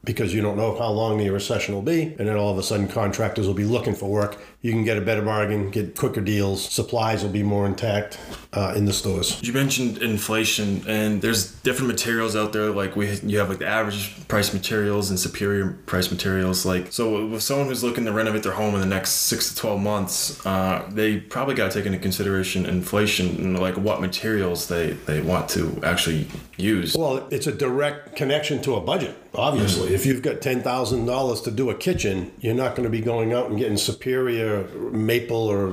because 0.04 0.32
you 0.32 0.40
don't 0.40 0.56
know 0.56 0.78
how 0.78 0.88
long 0.88 1.18
the 1.18 1.28
recession 1.28 1.74
will 1.74 1.82
be. 1.82 2.14
And 2.18 2.26
then 2.26 2.36
all 2.36 2.50
of 2.50 2.56
a 2.56 2.62
sudden, 2.62 2.88
contractors 2.88 3.46
will 3.46 3.54
be 3.54 3.64
looking 3.64 3.94
for 3.94 4.08
work. 4.08 4.38
You 4.60 4.72
can 4.72 4.82
get 4.82 4.98
a 4.98 5.00
better 5.00 5.22
bargain, 5.22 5.70
get 5.70 5.96
quicker 5.96 6.20
deals. 6.20 6.68
Supplies 6.68 7.22
will 7.22 7.30
be 7.30 7.44
more 7.44 7.64
intact 7.64 8.18
uh, 8.52 8.74
in 8.76 8.86
the 8.86 8.92
stores. 8.92 9.40
You 9.40 9.52
mentioned 9.52 9.98
inflation, 9.98 10.82
and 10.88 11.22
there's 11.22 11.52
different 11.60 11.86
materials 11.86 12.34
out 12.34 12.52
there. 12.52 12.70
Like 12.70 12.96
we, 12.96 13.08
you 13.20 13.38
have 13.38 13.50
like 13.50 13.60
the 13.60 13.68
average 13.68 14.26
price 14.26 14.52
materials 14.52 15.10
and 15.10 15.20
superior 15.20 15.78
price 15.86 16.10
materials. 16.10 16.66
Like 16.66 16.92
so, 16.92 17.24
with 17.28 17.40
someone 17.40 17.68
who's 17.68 17.84
looking 17.84 18.04
to 18.06 18.12
renovate 18.12 18.42
their 18.42 18.52
home 18.52 18.74
in 18.74 18.80
the 18.80 18.86
next 18.86 19.10
six 19.10 19.48
to 19.50 19.56
twelve 19.56 19.80
months, 19.80 20.44
uh, 20.44 20.90
they 20.92 21.20
probably 21.20 21.54
got 21.54 21.70
to 21.70 21.78
take 21.78 21.86
into 21.86 21.98
consideration 21.98 22.66
inflation 22.66 23.36
and 23.36 23.60
like 23.60 23.76
what 23.76 24.00
materials 24.00 24.66
they 24.66 24.90
they 25.06 25.20
want 25.20 25.48
to 25.50 25.80
actually 25.84 26.26
use. 26.56 26.96
Well, 26.96 27.28
it's 27.30 27.46
a 27.46 27.52
direct 27.52 28.16
connection 28.16 28.60
to 28.62 28.74
a 28.74 28.80
budget. 28.80 29.16
Obviously, 29.36 29.94
if 29.94 30.04
you've 30.04 30.22
got 30.22 30.40
ten 30.40 30.62
thousand 30.62 31.06
dollars 31.06 31.42
to 31.42 31.52
do 31.52 31.70
a 31.70 31.76
kitchen, 31.76 32.32
you're 32.40 32.56
not 32.56 32.74
going 32.74 32.82
to 32.82 32.90
be 32.90 33.00
going 33.00 33.32
out 33.32 33.50
and 33.50 33.56
getting 33.56 33.76
superior 33.76 34.47
maple 34.92 35.36
or 35.36 35.68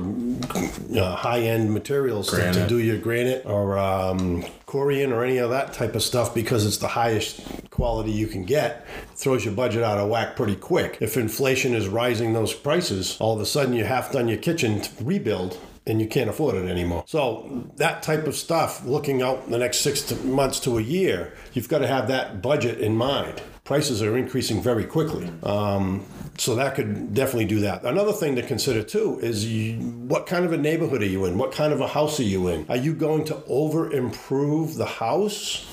uh, 0.98 1.16
high-end 1.16 1.72
materials 1.72 2.30
to, 2.30 2.52
to 2.52 2.66
do 2.66 2.78
your 2.78 2.98
granite 2.98 3.44
or 3.46 3.78
um, 3.78 4.42
Corian 4.66 5.12
or 5.12 5.24
any 5.24 5.38
of 5.38 5.50
that 5.50 5.72
type 5.72 5.94
of 5.94 6.02
stuff 6.02 6.34
because 6.34 6.66
it's 6.66 6.78
the 6.78 6.88
highest 6.88 7.40
quality 7.70 8.10
you 8.10 8.26
can 8.26 8.44
get. 8.44 8.86
Throws 9.14 9.44
your 9.44 9.54
budget 9.54 9.82
out 9.82 9.98
of 9.98 10.08
whack 10.08 10.36
pretty 10.36 10.56
quick. 10.56 10.98
If 11.00 11.16
inflation 11.16 11.74
is 11.74 11.88
rising 11.88 12.32
those 12.32 12.54
prices, 12.54 13.16
all 13.20 13.34
of 13.34 13.40
a 13.40 13.46
sudden 13.46 13.74
you 13.74 13.84
half 13.84 14.12
done 14.12 14.28
your 14.28 14.38
kitchen 14.38 14.80
to 14.80 15.04
rebuild 15.04 15.58
and 15.86 16.00
you 16.00 16.08
can't 16.08 16.28
afford 16.28 16.56
it 16.56 16.68
anymore. 16.68 17.04
So 17.06 17.64
that 17.76 18.02
type 18.02 18.26
of 18.26 18.36
stuff, 18.36 18.84
looking 18.84 19.22
out 19.22 19.48
the 19.50 19.58
next 19.58 19.78
six 19.78 20.02
to 20.02 20.16
months 20.16 20.60
to 20.60 20.78
a 20.78 20.82
year, 20.82 21.32
you've 21.52 21.68
got 21.68 21.78
to 21.78 21.86
have 21.86 22.08
that 22.08 22.42
budget 22.42 22.80
in 22.80 22.96
mind. 22.96 23.42
Prices 23.64 24.02
are 24.02 24.16
increasing 24.16 24.62
very 24.62 24.84
quickly. 24.84 25.30
Um, 25.42 26.04
so 26.38 26.54
that 26.54 26.74
could 26.74 27.14
definitely 27.14 27.46
do 27.46 27.60
that. 27.60 27.84
Another 27.84 28.12
thing 28.12 28.36
to 28.36 28.42
consider 28.42 28.82
too 28.82 29.18
is 29.20 29.44
you, 29.44 29.78
what 29.80 30.26
kind 30.26 30.44
of 30.44 30.52
a 30.52 30.56
neighborhood 30.56 31.02
are 31.02 31.06
you 31.06 31.24
in? 31.24 31.36
What 31.36 31.52
kind 31.52 31.72
of 31.72 31.80
a 31.80 31.88
house 31.88 32.20
are 32.20 32.24
you 32.24 32.48
in? 32.48 32.66
Are 32.68 32.76
you 32.76 32.94
going 32.94 33.24
to 33.24 33.42
over 33.46 33.92
improve 33.92 34.76
the 34.76 34.86
house 34.86 35.66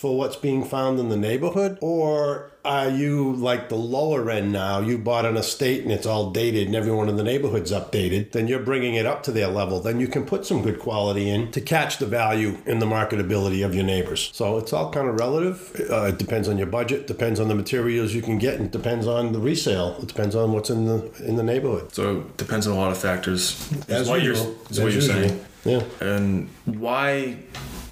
for 0.00 0.16
what's 0.16 0.36
being 0.36 0.64
found 0.64 0.98
in 0.98 1.10
the 1.10 1.16
neighborhood? 1.16 1.76
Or 1.82 2.52
are 2.64 2.88
you 2.88 3.34
like 3.34 3.68
the 3.68 3.76
lower 3.76 4.30
end 4.30 4.50
now? 4.50 4.80
You 4.80 4.96
bought 4.96 5.26
an 5.26 5.36
estate 5.36 5.82
and 5.82 5.92
it's 5.92 6.06
all 6.06 6.30
dated 6.30 6.68
and 6.68 6.74
everyone 6.74 7.10
in 7.10 7.16
the 7.16 7.22
neighborhood's 7.22 7.70
updated. 7.70 8.32
Then 8.32 8.48
you're 8.48 8.62
bringing 8.62 8.94
it 8.94 9.04
up 9.04 9.22
to 9.24 9.30
their 9.30 9.48
level. 9.48 9.78
Then 9.78 10.00
you 10.00 10.08
can 10.08 10.24
put 10.24 10.46
some 10.46 10.62
good 10.62 10.78
quality 10.78 11.28
in 11.28 11.52
to 11.52 11.60
catch 11.60 11.98
the 11.98 12.06
value 12.06 12.56
and 12.64 12.80
the 12.80 12.86
marketability 12.86 13.62
of 13.62 13.74
your 13.74 13.84
neighbors. 13.84 14.30
So 14.32 14.56
it's 14.56 14.72
all 14.72 14.90
kind 14.90 15.06
of 15.06 15.20
relative. 15.20 15.78
Uh, 15.90 16.04
it 16.04 16.18
depends 16.18 16.48
on 16.48 16.56
your 16.56 16.66
budget, 16.68 17.06
depends 17.06 17.38
on 17.38 17.48
the 17.48 17.54
materials 17.54 18.14
you 18.14 18.22
can 18.22 18.38
get, 18.38 18.58
and 18.58 18.70
depends 18.70 19.06
on 19.06 19.32
the 19.32 19.38
resale. 19.38 19.98
It 20.00 20.08
depends 20.08 20.34
on 20.34 20.52
what's 20.52 20.70
in 20.70 20.86
the 20.86 21.12
in 21.28 21.36
the 21.36 21.42
neighborhood. 21.42 21.92
So 21.92 22.20
it 22.20 22.38
depends 22.38 22.66
on 22.66 22.72
a 22.74 22.80
lot 22.80 22.90
of 22.90 22.96
factors. 22.96 23.70
As 23.90 24.08
what 24.08 24.22
usual. 24.22 24.46
you're, 24.46 24.54
is 24.70 24.80
what 24.80 24.88
As 24.88 25.08
you're 25.08 25.18
usual. 25.18 25.28
saying. 25.28 25.44
Yeah. 25.66 25.82
And 26.00 26.48
why 26.64 27.36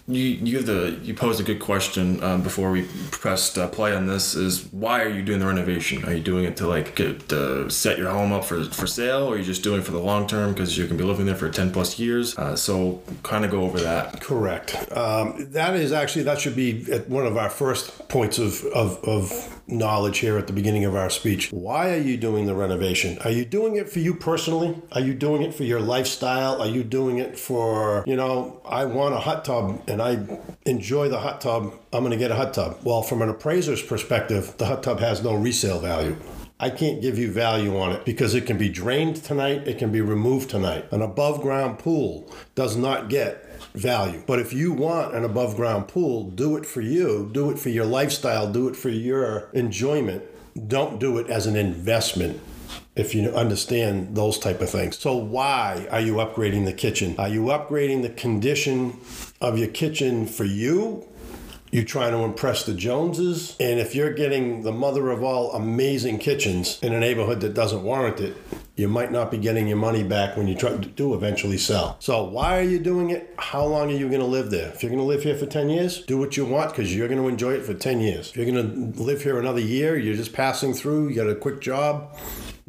you 0.08 0.24
you 0.24 0.56
have 0.56 0.66
the 0.66 0.98
you 1.02 1.12
posed 1.12 1.38
a 1.38 1.42
good 1.42 1.60
question 1.60 2.22
um, 2.22 2.42
before 2.42 2.70
we 2.70 2.84
pressed 3.10 3.58
uh, 3.58 3.68
play 3.68 3.94
on 3.94 4.06
this 4.06 4.34
is 4.34 4.64
why 4.72 5.02
are 5.02 5.08
you 5.08 5.22
doing 5.22 5.38
the 5.38 5.46
renovation? 5.46 6.04
Are 6.06 6.14
you 6.14 6.22
doing 6.22 6.44
it 6.44 6.56
to 6.58 6.66
like 6.66 6.96
get 6.96 7.30
uh, 7.30 7.68
set 7.68 7.98
your 7.98 8.10
home 8.10 8.32
up 8.32 8.44
for 8.44 8.64
for 8.64 8.86
sale, 8.86 9.24
or 9.24 9.34
are 9.34 9.38
you 9.38 9.44
just 9.44 9.62
doing 9.62 9.80
it 9.80 9.84
for 9.84 9.92
the 9.92 10.00
long 10.00 10.26
term 10.26 10.52
because 10.52 10.78
you're 10.78 10.86
gonna 10.86 10.98
be 10.98 11.04
living 11.04 11.26
there 11.26 11.34
for 11.34 11.50
ten 11.50 11.70
plus 11.70 11.98
years? 11.98 12.36
Uh, 12.38 12.56
so 12.56 13.02
kind 13.22 13.44
of 13.44 13.50
go 13.50 13.62
over 13.62 13.80
that. 13.80 14.20
Correct. 14.20 14.74
Um, 14.92 15.50
that 15.52 15.76
is 15.76 15.92
actually 15.92 16.22
that 16.24 16.40
should 16.40 16.56
be 16.56 16.90
at 16.90 17.08
one 17.08 17.26
of 17.26 17.36
our 17.36 17.50
first 17.50 18.08
points 18.08 18.38
of, 18.38 18.64
of 18.66 19.04
of 19.04 19.54
knowledge 19.68 20.18
here 20.18 20.38
at 20.38 20.46
the 20.46 20.52
beginning 20.52 20.84
of 20.84 20.94
our 20.94 21.10
speech. 21.10 21.52
Why 21.52 21.90
are 21.90 22.00
you 22.00 22.16
doing 22.16 22.46
the 22.46 22.54
renovation? 22.54 23.18
Are 23.24 23.30
you 23.30 23.44
doing 23.44 23.76
it 23.76 23.90
for 23.90 23.98
you 23.98 24.14
personally? 24.14 24.80
Are 24.92 25.00
you 25.00 25.12
doing 25.12 25.42
it 25.42 25.54
for 25.54 25.64
your 25.64 25.80
lifestyle? 25.80 26.62
Are 26.62 26.68
you 26.68 26.82
doing 26.82 27.18
it 27.18 27.38
for 27.38 28.04
you 28.06 28.16
know? 28.16 28.60
I 28.64 28.86
want 28.86 29.14
a 29.14 29.18
hot 29.18 29.44
tub 29.44 29.82
and 29.86 29.97
I 30.00 30.26
enjoy 30.66 31.08
the 31.08 31.20
hot 31.20 31.40
tub. 31.40 31.72
I'm 31.92 32.00
going 32.00 32.12
to 32.12 32.16
get 32.16 32.30
a 32.30 32.36
hot 32.36 32.54
tub. 32.54 32.78
Well, 32.84 33.02
from 33.02 33.22
an 33.22 33.28
appraiser's 33.28 33.82
perspective, 33.82 34.54
the 34.58 34.66
hot 34.66 34.82
tub 34.82 35.00
has 35.00 35.22
no 35.22 35.34
resale 35.34 35.80
value. 35.80 36.16
I 36.60 36.70
can't 36.70 37.00
give 37.00 37.18
you 37.18 37.30
value 37.30 37.78
on 37.78 37.92
it 37.92 38.04
because 38.04 38.34
it 38.34 38.44
can 38.44 38.58
be 38.58 38.68
drained 38.68 39.16
tonight, 39.16 39.68
it 39.68 39.78
can 39.78 39.92
be 39.92 40.00
removed 40.00 40.50
tonight. 40.50 40.86
An 40.90 41.02
above 41.02 41.40
ground 41.40 41.78
pool 41.78 42.28
does 42.56 42.76
not 42.76 43.08
get 43.08 43.48
value. 43.74 44.22
But 44.26 44.40
if 44.40 44.52
you 44.52 44.72
want 44.72 45.14
an 45.14 45.24
above 45.24 45.54
ground 45.54 45.86
pool, 45.86 46.24
do 46.30 46.56
it 46.56 46.66
for 46.66 46.80
you, 46.80 47.30
do 47.32 47.50
it 47.50 47.60
for 47.60 47.68
your 47.68 47.86
lifestyle, 47.86 48.50
do 48.50 48.68
it 48.68 48.74
for 48.74 48.88
your 48.88 49.50
enjoyment. 49.52 50.24
Don't 50.66 50.98
do 50.98 51.18
it 51.18 51.30
as 51.30 51.46
an 51.46 51.54
investment 51.54 52.40
if 52.96 53.14
you 53.14 53.30
understand 53.30 54.16
those 54.16 54.38
type 54.38 54.60
of 54.60 54.68
things. 54.68 54.98
So 54.98 55.16
why 55.16 55.86
are 55.92 56.00
you 56.00 56.14
upgrading 56.14 56.64
the 56.64 56.72
kitchen? 56.72 57.14
Are 57.18 57.28
you 57.28 57.42
upgrading 57.42 58.02
the 58.02 58.10
condition 58.10 58.98
of 59.40 59.58
your 59.58 59.68
kitchen 59.68 60.26
for 60.26 60.44
you? 60.44 61.06
You're 61.70 61.84
trying 61.84 62.12
to 62.12 62.18
impress 62.20 62.64
the 62.64 62.72
Joneses? 62.72 63.54
And 63.60 63.78
if 63.78 63.94
you're 63.94 64.14
getting 64.14 64.62
the 64.62 64.72
mother 64.72 65.10
of 65.10 65.22
all 65.22 65.52
amazing 65.52 66.18
kitchens 66.18 66.78
in 66.82 66.94
a 66.94 67.00
neighborhood 67.00 67.40
that 67.40 67.52
doesn't 67.52 67.82
warrant 67.82 68.20
it, 68.20 68.36
you 68.74 68.88
might 68.88 69.12
not 69.12 69.30
be 69.30 69.36
getting 69.36 69.68
your 69.68 69.76
money 69.76 70.02
back 70.02 70.36
when 70.36 70.48
you 70.48 70.54
try 70.54 70.70
to 70.70 70.78
do 70.78 71.12
eventually 71.12 71.58
sell. 71.58 71.96
So 71.98 72.24
why 72.24 72.58
are 72.58 72.62
you 72.62 72.78
doing 72.78 73.10
it? 73.10 73.34
How 73.36 73.64
long 73.66 73.90
are 73.90 73.94
you 73.94 74.08
going 74.08 74.20
to 74.20 74.26
live 74.26 74.50
there? 74.50 74.72
If 74.72 74.82
you're 74.82 74.90
going 74.90 75.02
to 75.02 75.06
live 75.06 75.24
here 75.24 75.36
for 75.36 75.46
10 75.46 75.68
years, 75.68 76.02
do 76.02 76.16
what 76.16 76.36
you 76.36 76.46
want 76.46 76.70
because 76.70 76.94
you're 76.94 77.08
going 77.08 77.20
to 77.20 77.28
enjoy 77.28 77.52
it 77.54 77.64
for 77.64 77.74
10 77.74 78.00
years. 78.00 78.30
If 78.30 78.36
you're 78.36 78.46
going 78.46 78.92
to 78.94 79.02
live 79.02 79.22
here 79.22 79.38
another 79.38 79.60
year, 79.60 79.98
you're 79.98 80.16
just 80.16 80.32
passing 80.32 80.72
through, 80.72 81.08
you 81.08 81.16
got 81.16 81.28
a 81.28 81.34
quick 81.34 81.60
job. 81.60 82.16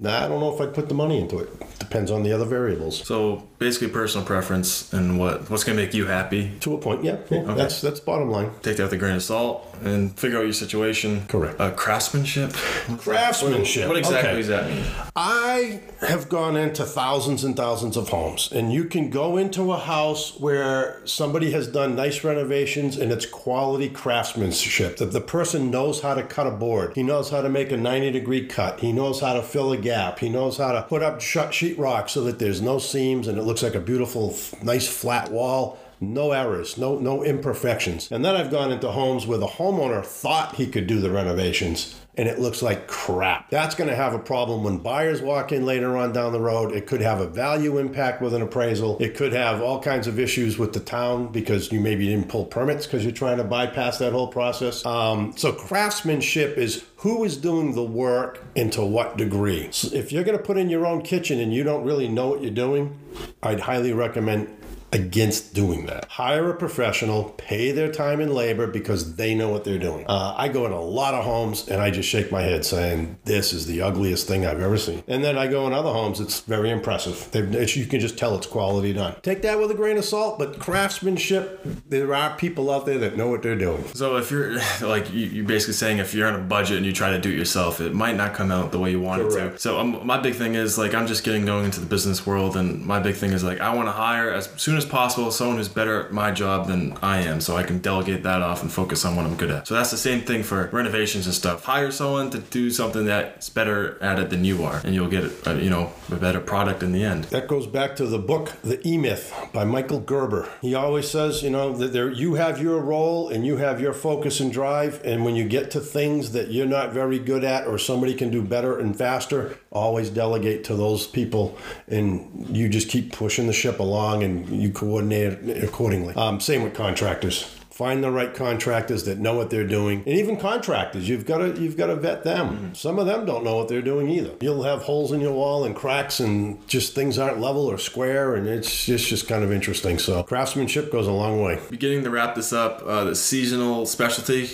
Nah, 0.01 0.25
I 0.25 0.27
don't 0.29 0.39
know 0.39 0.53
if 0.53 0.61
I'd 0.61 0.73
put 0.73 0.87
the 0.87 0.95
money 0.95 1.19
into 1.19 1.39
it. 1.39 1.49
Depends 1.79 2.09
on 2.11 2.23
the 2.23 2.31
other 2.31 2.45
variables. 2.45 3.05
So 3.05 3.47
basically, 3.57 3.89
personal 3.89 4.25
preference 4.25 4.93
and 4.93 5.19
what 5.19 5.49
what's 5.49 5.63
gonna 5.63 5.75
make 5.75 5.93
you 5.93 6.05
happy. 6.05 6.51
To 6.61 6.75
a 6.75 6.77
point, 6.77 7.03
yeah. 7.03 7.17
yeah 7.29 7.43
That's 7.43 7.81
that's 7.81 7.99
bottom 7.99 8.29
line. 8.29 8.51
Take 8.61 8.77
that 8.77 8.83
with 8.83 8.93
a 8.93 8.97
grain 8.97 9.15
of 9.15 9.23
salt 9.23 9.65
and 9.83 10.17
figure 10.17 10.37
out 10.37 10.43
your 10.43 10.53
situation. 10.53 11.25
Correct. 11.27 11.59
Uh, 11.59 11.71
craftsmanship. 11.71 12.53
Craftsmanship. 12.99 13.87
What 13.87 13.97
exactly 13.97 14.29
Okay. 14.29 14.37
does 14.37 14.47
that 14.47 14.69
mean? 14.69 14.83
I 15.15 15.81
have 16.01 16.29
gone 16.29 16.55
into 16.55 16.85
thousands 16.85 17.43
and 17.43 17.55
thousands 17.55 17.97
of 17.97 18.09
homes, 18.09 18.51
and 18.51 18.71
you 18.71 18.85
can 18.85 19.09
go 19.09 19.37
into 19.37 19.71
a 19.73 19.77
house 19.77 20.39
where 20.39 21.01
somebody 21.05 21.51
has 21.51 21.67
done 21.67 21.95
nice 21.95 22.23
renovations 22.23 22.97
and 22.97 23.11
it's 23.11 23.25
quality 23.25 23.89
craftsmanship. 23.89 24.97
That 24.97 25.11
the 25.11 25.21
person 25.21 25.71
knows 25.71 26.01
how 26.01 26.13
to 26.13 26.23
cut 26.23 26.47
a 26.47 26.51
board, 26.51 26.93
he 26.95 27.03
knows 27.03 27.29
how 27.31 27.41
to 27.41 27.49
make 27.49 27.71
a 27.71 27.77
90 27.77 28.11
degree 28.11 28.45
cut, 28.47 28.79
he 28.79 28.91
knows 28.91 29.19
how 29.21 29.33
to 29.33 29.41
fill 29.41 29.71
a 29.71 29.77
gap, 29.77 29.88
he 30.19 30.29
knows 30.29 30.57
how 30.57 30.71
to 30.71 30.81
put 30.83 31.01
up 31.01 31.19
sheetrock 31.19 32.09
so 32.09 32.23
that 32.23 32.39
there's 32.39 32.61
no 32.61 32.79
seams 32.79 33.27
and 33.27 33.37
it 33.37 33.43
looks 33.43 33.63
like 33.63 33.75
a 33.75 33.79
beautiful, 33.79 34.35
nice 34.63 34.87
flat 34.87 35.31
wall 35.31 35.79
no 36.01 36.31
errors, 36.31 36.77
no 36.77 36.97
no 36.97 37.23
imperfections. 37.23 38.11
And 38.11 38.23
then 38.23 38.35
I've 38.35 38.51
gone 38.51 38.71
into 38.71 38.91
homes 38.91 39.27
where 39.27 39.37
the 39.37 39.47
homeowner 39.47 40.03
thought 40.05 40.55
he 40.55 40.67
could 40.67 40.87
do 40.87 40.99
the 41.01 41.11
renovations 41.11 41.99
and 42.19 42.27
it 42.27 42.37
looks 42.37 42.61
like 42.61 42.85
crap. 42.85 43.49
That's 43.49 43.75
going 43.75 43.89
to 43.89 43.95
have 43.95 44.13
a 44.13 44.19
problem 44.19 44.65
when 44.65 44.79
buyers 44.79 45.21
walk 45.21 45.53
in 45.53 45.65
later 45.65 45.95
on 45.95 46.11
down 46.11 46.33
the 46.33 46.39
road. 46.41 46.73
It 46.73 46.85
could 46.85 46.99
have 46.99 47.21
a 47.21 47.27
value 47.27 47.77
impact 47.77 48.21
with 48.21 48.33
an 48.33 48.41
appraisal. 48.41 48.97
It 48.99 49.15
could 49.15 49.31
have 49.31 49.61
all 49.61 49.81
kinds 49.81 50.05
of 50.05 50.19
issues 50.19 50.57
with 50.57 50.73
the 50.73 50.81
town 50.81 51.31
because 51.31 51.71
you 51.71 51.79
maybe 51.79 52.07
didn't 52.07 52.27
pull 52.27 52.43
permits 52.43 52.85
because 52.85 53.05
you're 53.05 53.13
trying 53.13 53.37
to 53.37 53.45
bypass 53.45 53.99
that 53.99 54.11
whole 54.11 54.27
process. 54.27 54.85
Um, 54.85 55.31
so 55.37 55.53
craftsmanship 55.53 56.57
is 56.57 56.83
who 56.97 57.23
is 57.23 57.37
doing 57.37 57.73
the 57.73 57.85
work 57.85 58.43
and 58.53 58.73
to 58.73 58.83
what 58.83 59.15
degree. 59.15 59.69
So 59.71 59.95
if 59.95 60.11
you're 60.11 60.25
going 60.25 60.37
to 60.37 60.43
put 60.43 60.57
in 60.57 60.69
your 60.69 60.85
own 60.85 61.01
kitchen 61.01 61.39
and 61.39 61.53
you 61.53 61.63
don't 61.63 61.85
really 61.85 62.09
know 62.09 62.27
what 62.27 62.41
you're 62.41 62.51
doing, 62.51 62.99
I'd 63.41 63.61
highly 63.61 63.93
recommend 63.93 64.53
against 64.91 65.53
doing 65.53 65.85
that. 65.85 66.05
Hire 66.05 66.49
a 66.49 66.55
professional, 66.55 67.35
pay 67.37 67.71
their 67.71 67.91
time 67.91 68.19
and 68.19 68.33
labor 68.33 68.67
because 68.67 69.15
they 69.15 69.35
know 69.35 69.49
what 69.49 69.63
they're 69.63 69.77
doing. 69.77 70.05
Uh, 70.07 70.33
I 70.37 70.47
go 70.47 70.65
in 70.65 70.71
a 70.71 70.81
lot 70.81 71.13
of 71.13 71.23
homes 71.23 71.67
and 71.67 71.81
I 71.81 71.91
just 71.91 72.09
shake 72.09 72.31
my 72.31 72.41
head 72.41 72.65
saying, 72.65 73.17
This 73.25 73.53
is 73.53 73.65
the 73.65 73.81
ugliest 73.81 74.27
thing 74.27 74.45
I've 74.45 74.61
ever 74.61 74.77
seen. 74.77 75.03
And 75.07 75.23
then 75.23 75.37
I 75.37 75.47
go 75.47 75.67
in 75.67 75.73
other 75.73 75.91
homes, 75.91 76.19
it's 76.19 76.41
very 76.41 76.69
impressive. 76.69 77.29
It's, 77.33 77.75
you 77.75 77.85
can 77.85 77.99
just 77.99 78.17
tell 78.17 78.35
it's 78.35 78.47
quality 78.47 78.93
done. 78.93 79.15
Take 79.21 79.41
that 79.43 79.59
with 79.59 79.71
a 79.71 79.75
grain 79.75 79.97
of 79.97 80.05
salt, 80.05 80.39
but 80.39 80.59
craftsmanship, 80.59 81.61
there 81.87 82.13
are 82.13 82.35
people 82.37 82.71
out 82.71 82.85
there 82.85 82.97
that 82.99 83.17
know 83.17 83.27
what 83.27 83.43
they're 83.43 83.55
doing. 83.55 83.83
So 83.93 84.17
if 84.17 84.31
you're 84.31 84.55
like 84.81 85.11
you, 85.13 85.25
you're 85.25 85.45
basically 85.45 85.73
saying 85.73 85.99
if 85.99 86.13
you're 86.13 86.27
on 86.27 86.35
a 86.35 86.43
budget 86.43 86.77
and 86.77 86.85
you 86.85 86.93
try 86.93 87.11
to 87.11 87.19
do 87.19 87.29
it 87.29 87.37
yourself, 87.37 87.81
it 87.81 87.93
might 87.93 88.15
not 88.15 88.33
come 88.33 88.51
out 88.51 88.71
the 88.71 88.79
way 88.79 88.91
you 88.91 88.99
want 88.99 89.21
it 89.21 89.29
to. 89.29 89.35
Correct. 89.35 89.61
So 89.61 89.79
um, 89.79 90.05
my 90.05 90.19
big 90.19 90.35
thing 90.35 90.55
is 90.55 90.77
like 90.77 90.93
I'm 90.93 91.07
just 91.07 91.23
getting 91.23 91.45
going 91.45 91.65
into 91.65 91.79
the 91.79 91.85
business 91.85 92.25
world, 92.25 92.55
and 92.55 92.85
my 92.85 92.99
big 92.99 93.15
thing 93.15 93.31
is 93.31 93.43
like 93.43 93.59
I 93.59 93.73
want 93.73 93.87
to 93.87 93.91
hire 93.91 94.31
as 94.31 94.49
soon 94.57 94.78
as 94.79 94.85
possible 94.85 95.29
someone 95.29 95.57
who's 95.57 95.67
better 95.69 96.05
at 96.05 96.11
my 96.11 96.31
job 96.31 96.67
than 96.67 96.97
I 97.03 97.21
am, 97.21 97.39
so 97.39 97.55
I 97.55 97.63
can 97.63 97.79
delegate 97.79 98.23
that 98.23 98.41
off 98.41 98.63
and 98.63 98.71
focus 98.71 99.05
on 99.05 99.15
what 99.15 99.25
I'm 99.25 99.35
good 99.35 99.51
at. 99.51 99.67
So 99.67 99.75
that's 99.75 99.91
the 99.91 99.97
same 99.97 100.21
thing 100.21 100.41
for 100.41 100.67
renovations 100.71 101.27
and 101.27 101.35
stuff. 101.35 101.65
Hire 101.65 101.91
someone 101.91 102.31
to 102.31 102.39
do 102.39 102.71
something 102.71 103.05
that's 103.05 103.49
better 103.49 104.01
at 104.01 104.17
it 104.17 104.31
than 104.31 104.43
you 104.43 104.63
are, 104.63 104.81
and 104.83 104.95
you'll 104.95 105.09
get 105.09 105.25
a, 105.47 105.61
you 105.61 105.69
know 105.69 105.93
a 106.11 106.15
better 106.15 106.39
product 106.39 106.81
in 106.81 106.91
the 106.91 107.03
end. 107.03 107.25
That 107.25 107.47
goes 107.47 107.67
back 107.67 107.95
to 107.97 108.07
the 108.07 108.17
book 108.17 108.53
The 108.63 108.85
E 108.87 108.97
Myth 108.97 109.33
by 109.53 109.65
Michael 109.65 109.99
Gerber. 109.99 110.49
He 110.61 110.73
always 110.73 111.09
says, 111.09 111.43
you 111.43 111.51
know, 111.51 111.73
that 111.73 111.93
there 111.93 112.09
you 112.09 112.35
have 112.35 112.61
your 112.61 112.79
role 112.79 113.29
and 113.29 113.45
you 113.45 113.57
have 113.57 113.79
your 113.79 113.93
focus 113.93 114.39
and 114.39 114.51
drive, 114.51 115.01
and 115.03 115.23
when 115.23 115.35
you 115.35 115.47
get 115.47 115.69
to 115.71 115.79
things 115.79 116.31
that 116.31 116.49
you're 116.49 116.65
not 116.65 116.93
very 116.93 117.19
good 117.19 117.43
at 117.43 117.67
or 117.67 117.77
somebody 117.77 118.13
can 118.15 118.31
do 118.31 118.41
better 118.41 118.79
and 118.79 118.97
faster, 118.97 119.57
always 119.71 120.09
delegate 120.09 120.63
to 120.65 120.75
those 120.75 121.05
people, 121.07 121.57
and 121.87 122.47
you 122.55 122.69
just 122.69 122.89
keep 122.89 123.13
pushing 123.13 123.47
the 123.47 123.53
ship 123.53 123.79
along 123.79 124.23
and 124.23 124.47
you 124.49 124.71
coordinate 124.71 125.63
accordingly. 125.63 126.13
Um, 126.15 126.39
same 126.39 126.63
with 126.63 126.73
contractors. 126.73 127.58
Find 127.79 128.03
the 128.03 128.11
right 128.11 128.33
contractors 128.35 129.05
that 129.05 129.19
know 129.19 129.35
what 129.35 129.49
they're 129.49 129.65
doing, 129.65 129.99
and 129.99 130.09
even 130.09 130.35
contractors, 130.35 131.07
you've 131.07 131.25
got 131.25 131.37
to 131.37 131.61
you've 131.61 131.77
got 131.77 131.87
to 131.87 131.95
vet 131.95 132.25
them. 132.25 132.75
Some 132.75 132.99
of 132.99 133.05
them 133.05 133.25
don't 133.25 133.45
know 133.45 133.55
what 133.55 133.69
they're 133.69 133.81
doing 133.81 134.09
either. 134.09 134.33
You'll 134.41 134.63
have 134.63 134.81
holes 134.81 135.13
in 135.13 135.21
your 135.21 135.31
wall 135.31 135.63
and 135.63 135.73
cracks, 135.73 136.19
and 136.19 136.67
just 136.67 136.93
things 136.93 137.17
aren't 137.17 137.39
level 137.39 137.67
or 137.67 137.77
square, 137.77 138.35
and 138.35 138.49
it's 138.49 138.85
just 138.85 139.07
just 139.07 139.29
kind 139.29 139.45
of 139.45 139.53
interesting. 139.53 139.97
So 139.97 140.21
craftsmanship 140.23 140.91
goes 140.91 141.07
a 141.07 141.13
long 141.13 141.41
way. 141.41 141.61
Beginning 141.69 142.03
to 142.03 142.09
wrap 142.09 142.35
this 142.35 142.51
up, 142.51 142.83
uh, 142.85 143.05
the 143.05 143.15
seasonal 143.15 143.85
specialty, 143.85 144.49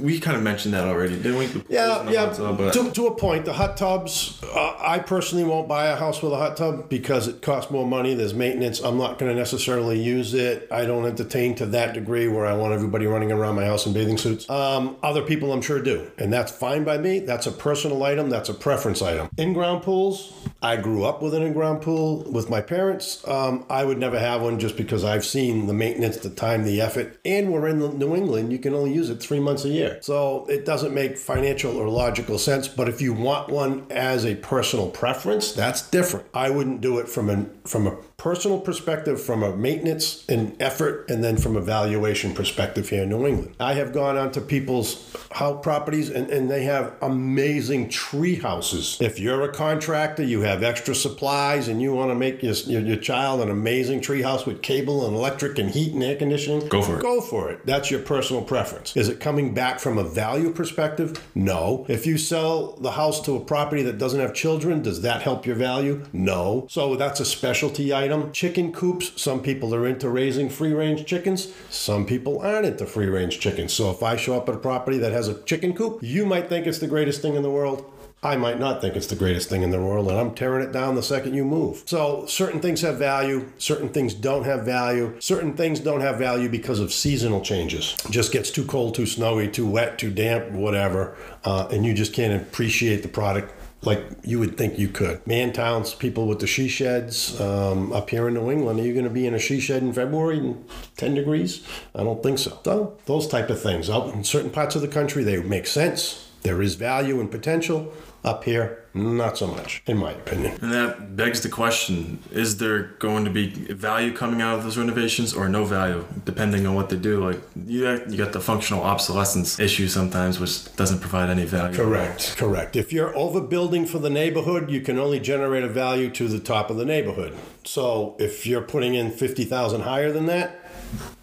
we 0.00 0.18
kind 0.18 0.34
of 0.38 0.42
mentioned 0.42 0.72
that 0.72 0.86
already, 0.86 1.16
didn't 1.16 1.36
we? 1.36 1.62
Yeah, 1.68 2.08
yeah. 2.08 2.32
Tub, 2.32 2.56
but- 2.56 2.72
to, 2.72 2.90
to 2.90 3.06
a 3.08 3.14
point, 3.14 3.44
the 3.44 3.52
hot 3.52 3.76
tubs. 3.76 4.40
Uh, 4.42 4.78
I 4.80 5.00
personally 5.00 5.44
won't 5.44 5.68
buy 5.68 5.88
a 5.88 5.96
house 5.96 6.22
with 6.22 6.32
a 6.32 6.36
hot 6.38 6.56
tub 6.56 6.88
because 6.88 7.28
it 7.28 7.42
costs 7.42 7.70
more 7.70 7.86
money. 7.86 8.14
There's 8.14 8.32
maintenance. 8.32 8.80
I'm 8.80 8.96
not 8.96 9.18
going 9.18 9.30
to 9.30 9.36
necessarily 9.38 10.02
use 10.02 10.32
it. 10.32 10.68
I 10.72 10.86
don't 10.86 11.04
entertain 11.04 11.54
to 11.56 11.66
that 11.66 11.92
degree 11.92 12.28
where 12.28 12.45
I 12.46 12.54
want 12.54 12.72
everybody 12.72 13.06
running 13.06 13.32
around 13.32 13.56
my 13.56 13.64
house 13.64 13.86
in 13.86 13.92
bathing 13.92 14.18
suits. 14.18 14.48
Um, 14.48 14.96
other 15.02 15.22
people, 15.22 15.52
I'm 15.52 15.62
sure, 15.62 15.80
do, 15.80 16.10
and 16.18 16.32
that's 16.32 16.52
fine 16.52 16.84
by 16.84 16.98
me. 16.98 17.20
That's 17.20 17.46
a 17.46 17.52
personal 17.52 18.02
item. 18.02 18.30
That's 18.30 18.48
a 18.48 18.54
preference 18.54 19.02
item. 19.02 19.28
In-ground 19.36 19.82
pools. 19.82 20.32
I 20.62 20.76
grew 20.76 21.04
up 21.04 21.22
with 21.22 21.34
an 21.34 21.42
in-ground 21.42 21.82
pool 21.82 22.24
with 22.30 22.48
my 22.48 22.60
parents. 22.60 23.26
Um, 23.28 23.64
I 23.68 23.84
would 23.84 23.98
never 23.98 24.18
have 24.18 24.42
one 24.42 24.58
just 24.58 24.76
because 24.76 25.04
I've 25.04 25.24
seen 25.24 25.66
the 25.66 25.74
maintenance, 25.74 26.16
the 26.16 26.30
time, 26.30 26.64
the 26.64 26.80
effort, 26.80 27.18
and 27.24 27.52
we're 27.52 27.68
in 27.68 27.98
New 27.98 28.16
England. 28.16 28.52
You 28.52 28.58
can 28.58 28.74
only 28.74 28.92
use 28.92 29.10
it 29.10 29.16
three 29.16 29.40
months 29.40 29.64
a 29.64 29.68
year, 29.68 29.98
so 30.00 30.46
it 30.48 30.64
doesn't 30.64 30.94
make 30.94 31.18
financial 31.18 31.76
or 31.76 31.88
logical 31.88 32.38
sense. 32.38 32.68
But 32.68 32.88
if 32.88 33.00
you 33.00 33.12
want 33.12 33.50
one 33.50 33.86
as 33.90 34.24
a 34.24 34.34
personal 34.36 34.90
preference, 34.90 35.52
that's 35.52 35.82
different. 35.88 36.26
I 36.34 36.50
wouldn't 36.50 36.80
do 36.80 36.98
it 36.98 37.08
from 37.08 37.30
a 37.30 37.46
from 37.68 37.86
a 37.86 37.96
personal 38.16 38.58
perspective, 38.60 39.20
from 39.20 39.42
a 39.42 39.54
maintenance 39.56 40.24
and 40.28 40.56
effort, 40.60 41.10
and 41.10 41.22
then 41.22 41.36
from 41.36 41.56
a 41.56 41.60
valuation 41.60 42.34
perspective 42.36 42.88
here 42.88 43.02
in 43.02 43.08
New 43.08 43.26
England. 43.26 43.54
I 43.58 43.74
have 43.74 43.92
gone 43.92 44.16
onto 44.16 44.40
people's 44.40 45.14
house 45.32 45.58
properties 45.62 46.10
and, 46.10 46.30
and 46.30 46.50
they 46.50 46.64
have 46.64 46.94
amazing 47.02 47.88
tree 47.88 48.36
houses. 48.36 48.98
If 49.00 49.18
you're 49.18 49.42
a 49.42 49.52
contractor, 49.52 50.22
you 50.22 50.42
have 50.42 50.62
extra 50.62 50.94
supplies 50.94 51.68
and 51.68 51.80
you 51.80 51.94
want 51.94 52.10
to 52.10 52.14
make 52.14 52.42
your, 52.42 52.54
your, 52.54 52.82
your 52.82 52.96
child 52.96 53.40
an 53.40 53.50
amazing 53.50 54.00
tree 54.00 54.22
house 54.22 54.46
with 54.46 54.62
cable 54.62 55.06
and 55.06 55.16
electric 55.16 55.58
and 55.58 55.70
heat 55.70 55.94
and 55.94 56.02
air 56.02 56.16
conditioning, 56.16 56.68
Go 56.68 56.82
for 56.82 56.98
it. 56.98 57.02
Go 57.02 57.20
for 57.20 57.50
it. 57.50 57.64
That's 57.64 57.90
your 57.90 58.00
personal 58.00 58.42
preference. 58.42 58.96
Is 58.96 59.08
it 59.08 59.20
coming 59.20 59.54
back 59.54 59.80
from 59.80 59.98
a 59.98 60.04
value 60.04 60.52
perspective? 60.52 61.24
No. 61.34 61.86
If 61.88 62.06
you 62.06 62.18
sell 62.18 62.76
the 62.76 62.92
house 62.92 63.20
to 63.22 63.36
a 63.36 63.40
property 63.40 63.82
that 63.82 63.98
doesn't 63.98 64.20
have 64.20 64.34
children, 64.34 64.82
does 64.82 65.02
that 65.02 65.22
help 65.22 65.46
your 65.46 65.56
value? 65.56 66.04
No. 66.12 66.66
So 66.68 66.96
that's 66.96 67.20
a 67.20 67.24
specialty 67.24 67.94
item. 67.94 68.32
Chicken 68.32 68.72
coops, 68.72 69.20
some 69.20 69.42
people 69.42 69.74
are 69.74 69.86
into 69.86 70.08
raising 70.08 70.48
free 70.48 70.72
range 70.72 71.06
chickens, 71.06 71.52
some 71.70 72.04
people 72.04 72.15
aren't 72.24 72.66
into 72.66 72.86
free 72.86 73.06
range 73.06 73.40
chickens. 73.40 73.72
So 73.72 73.90
if 73.90 74.02
I 74.02 74.16
show 74.16 74.36
up 74.36 74.48
at 74.48 74.54
a 74.54 74.58
property 74.58 74.98
that 74.98 75.12
has 75.12 75.28
a 75.28 75.42
chicken 75.42 75.74
coop, 75.74 75.98
you 76.02 76.26
might 76.26 76.48
think 76.48 76.66
it's 76.66 76.78
the 76.78 76.86
greatest 76.86 77.22
thing 77.22 77.34
in 77.34 77.42
the 77.42 77.50
world. 77.50 77.84
I 78.22 78.36
might 78.36 78.58
not 78.58 78.80
think 78.80 78.96
it's 78.96 79.06
the 79.06 79.14
greatest 79.14 79.48
thing 79.48 79.62
in 79.62 79.70
the 79.70 79.80
world, 79.80 80.08
and 80.08 80.18
I'm 80.18 80.34
tearing 80.34 80.66
it 80.66 80.72
down 80.72 80.94
the 80.94 81.02
second 81.02 81.34
you 81.34 81.44
move. 81.44 81.82
So, 81.86 82.24
certain 82.26 82.60
things 82.60 82.80
have 82.80 82.96
value, 82.96 83.52
certain 83.58 83.90
things 83.90 84.14
don't 84.14 84.44
have 84.44 84.64
value. 84.64 85.14
Certain 85.20 85.54
things 85.54 85.80
don't 85.80 86.00
have 86.00 86.18
value 86.18 86.48
because 86.48 86.80
of 86.80 86.92
seasonal 86.92 87.42
changes. 87.42 87.94
It 88.06 88.10
just 88.10 88.32
gets 88.32 88.50
too 88.50 88.64
cold, 88.64 88.94
too 88.94 89.06
snowy, 89.06 89.48
too 89.48 89.66
wet, 89.66 89.98
too 89.98 90.10
damp, 90.10 90.50
whatever, 90.50 91.14
uh, 91.44 91.68
and 91.70 91.84
you 91.84 91.92
just 91.92 92.14
can't 92.14 92.42
appreciate 92.42 93.02
the 93.02 93.08
product 93.08 93.52
like 93.86 94.04
you 94.24 94.38
would 94.40 94.58
think 94.58 94.78
you 94.78 94.88
could. 94.88 95.24
Man 95.26 95.52
towns, 95.52 95.94
people 95.94 96.26
with 96.26 96.40
the 96.40 96.46
she 96.46 96.68
sheds 96.68 97.40
um, 97.40 97.92
up 97.92 98.10
here 98.10 98.28
in 98.28 98.34
New 98.34 98.50
England, 98.50 98.80
are 98.80 98.82
you 98.82 98.92
going 98.92 99.04
to 99.04 99.10
be 99.10 99.26
in 99.26 99.34
a 99.34 99.38
she 99.38 99.60
shed 99.60 99.82
in 99.82 99.92
February 99.92 100.38
in 100.38 100.64
10 100.96 101.14
degrees? 101.14 101.64
I 101.94 102.02
don't 102.02 102.22
think 102.22 102.38
so. 102.38 102.58
So, 102.64 102.96
those 103.06 103.28
type 103.28 103.48
of 103.48 103.62
things. 103.62 103.88
Out 103.88 104.12
in 104.12 104.24
certain 104.24 104.50
parts 104.50 104.74
of 104.74 104.82
the 104.82 104.88
country, 104.88 105.22
they 105.22 105.40
make 105.40 105.66
sense. 105.66 106.28
There 106.42 106.60
is 106.60 106.74
value 106.74 107.20
and 107.20 107.30
potential. 107.30 107.92
Up 108.26 108.42
here, 108.42 108.82
not 108.92 109.38
so 109.38 109.46
much, 109.46 109.84
in 109.86 109.98
my 109.98 110.10
opinion. 110.10 110.58
And 110.60 110.72
that 110.72 111.14
begs 111.14 111.42
the 111.42 111.48
question: 111.48 112.18
Is 112.32 112.56
there 112.56 112.82
going 112.98 113.24
to 113.24 113.30
be 113.30 113.46
value 113.72 114.12
coming 114.12 114.42
out 114.42 114.58
of 114.58 114.64
those 114.64 114.76
renovations, 114.76 115.32
or 115.32 115.48
no 115.48 115.64
value, 115.64 116.04
depending 116.24 116.66
on 116.66 116.74
what 116.74 116.88
they 116.90 116.96
do? 116.96 117.24
Like 117.24 117.40
you, 117.64 117.84
got- 117.84 118.10
you 118.10 118.18
got 118.18 118.32
the 118.32 118.40
functional 118.40 118.82
obsolescence 118.82 119.60
issue 119.60 119.86
sometimes, 119.86 120.40
which 120.40 120.74
doesn't 120.74 120.98
provide 120.98 121.30
any 121.30 121.44
value. 121.44 121.76
Correct, 121.76 122.36
correct. 122.36 122.74
If 122.74 122.92
you're 122.92 123.12
overbuilding 123.12 123.86
for 123.88 124.00
the 124.00 124.10
neighborhood, 124.10 124.70
you 124.72 124.80
can 124.80 124.98
only 124.98 125.20
generate 125.20 125.62
a 125.62 125.68
value 125.68 126.10
to 126.10 126.26
the 126.26 126.40
top 126.40 126.68
of 126.68 126.76
the 126.78 126.84
neighborhood. 126.84 127.32
So 127.62 128.16
if 128.18 128.44
you're 128.44 128.60
putting 128.62 128.96
in 128.96 129.12
50,000 129.12 129.82
higher 129.82 130.10
than 130.10 130.26
that, 130.26 130.65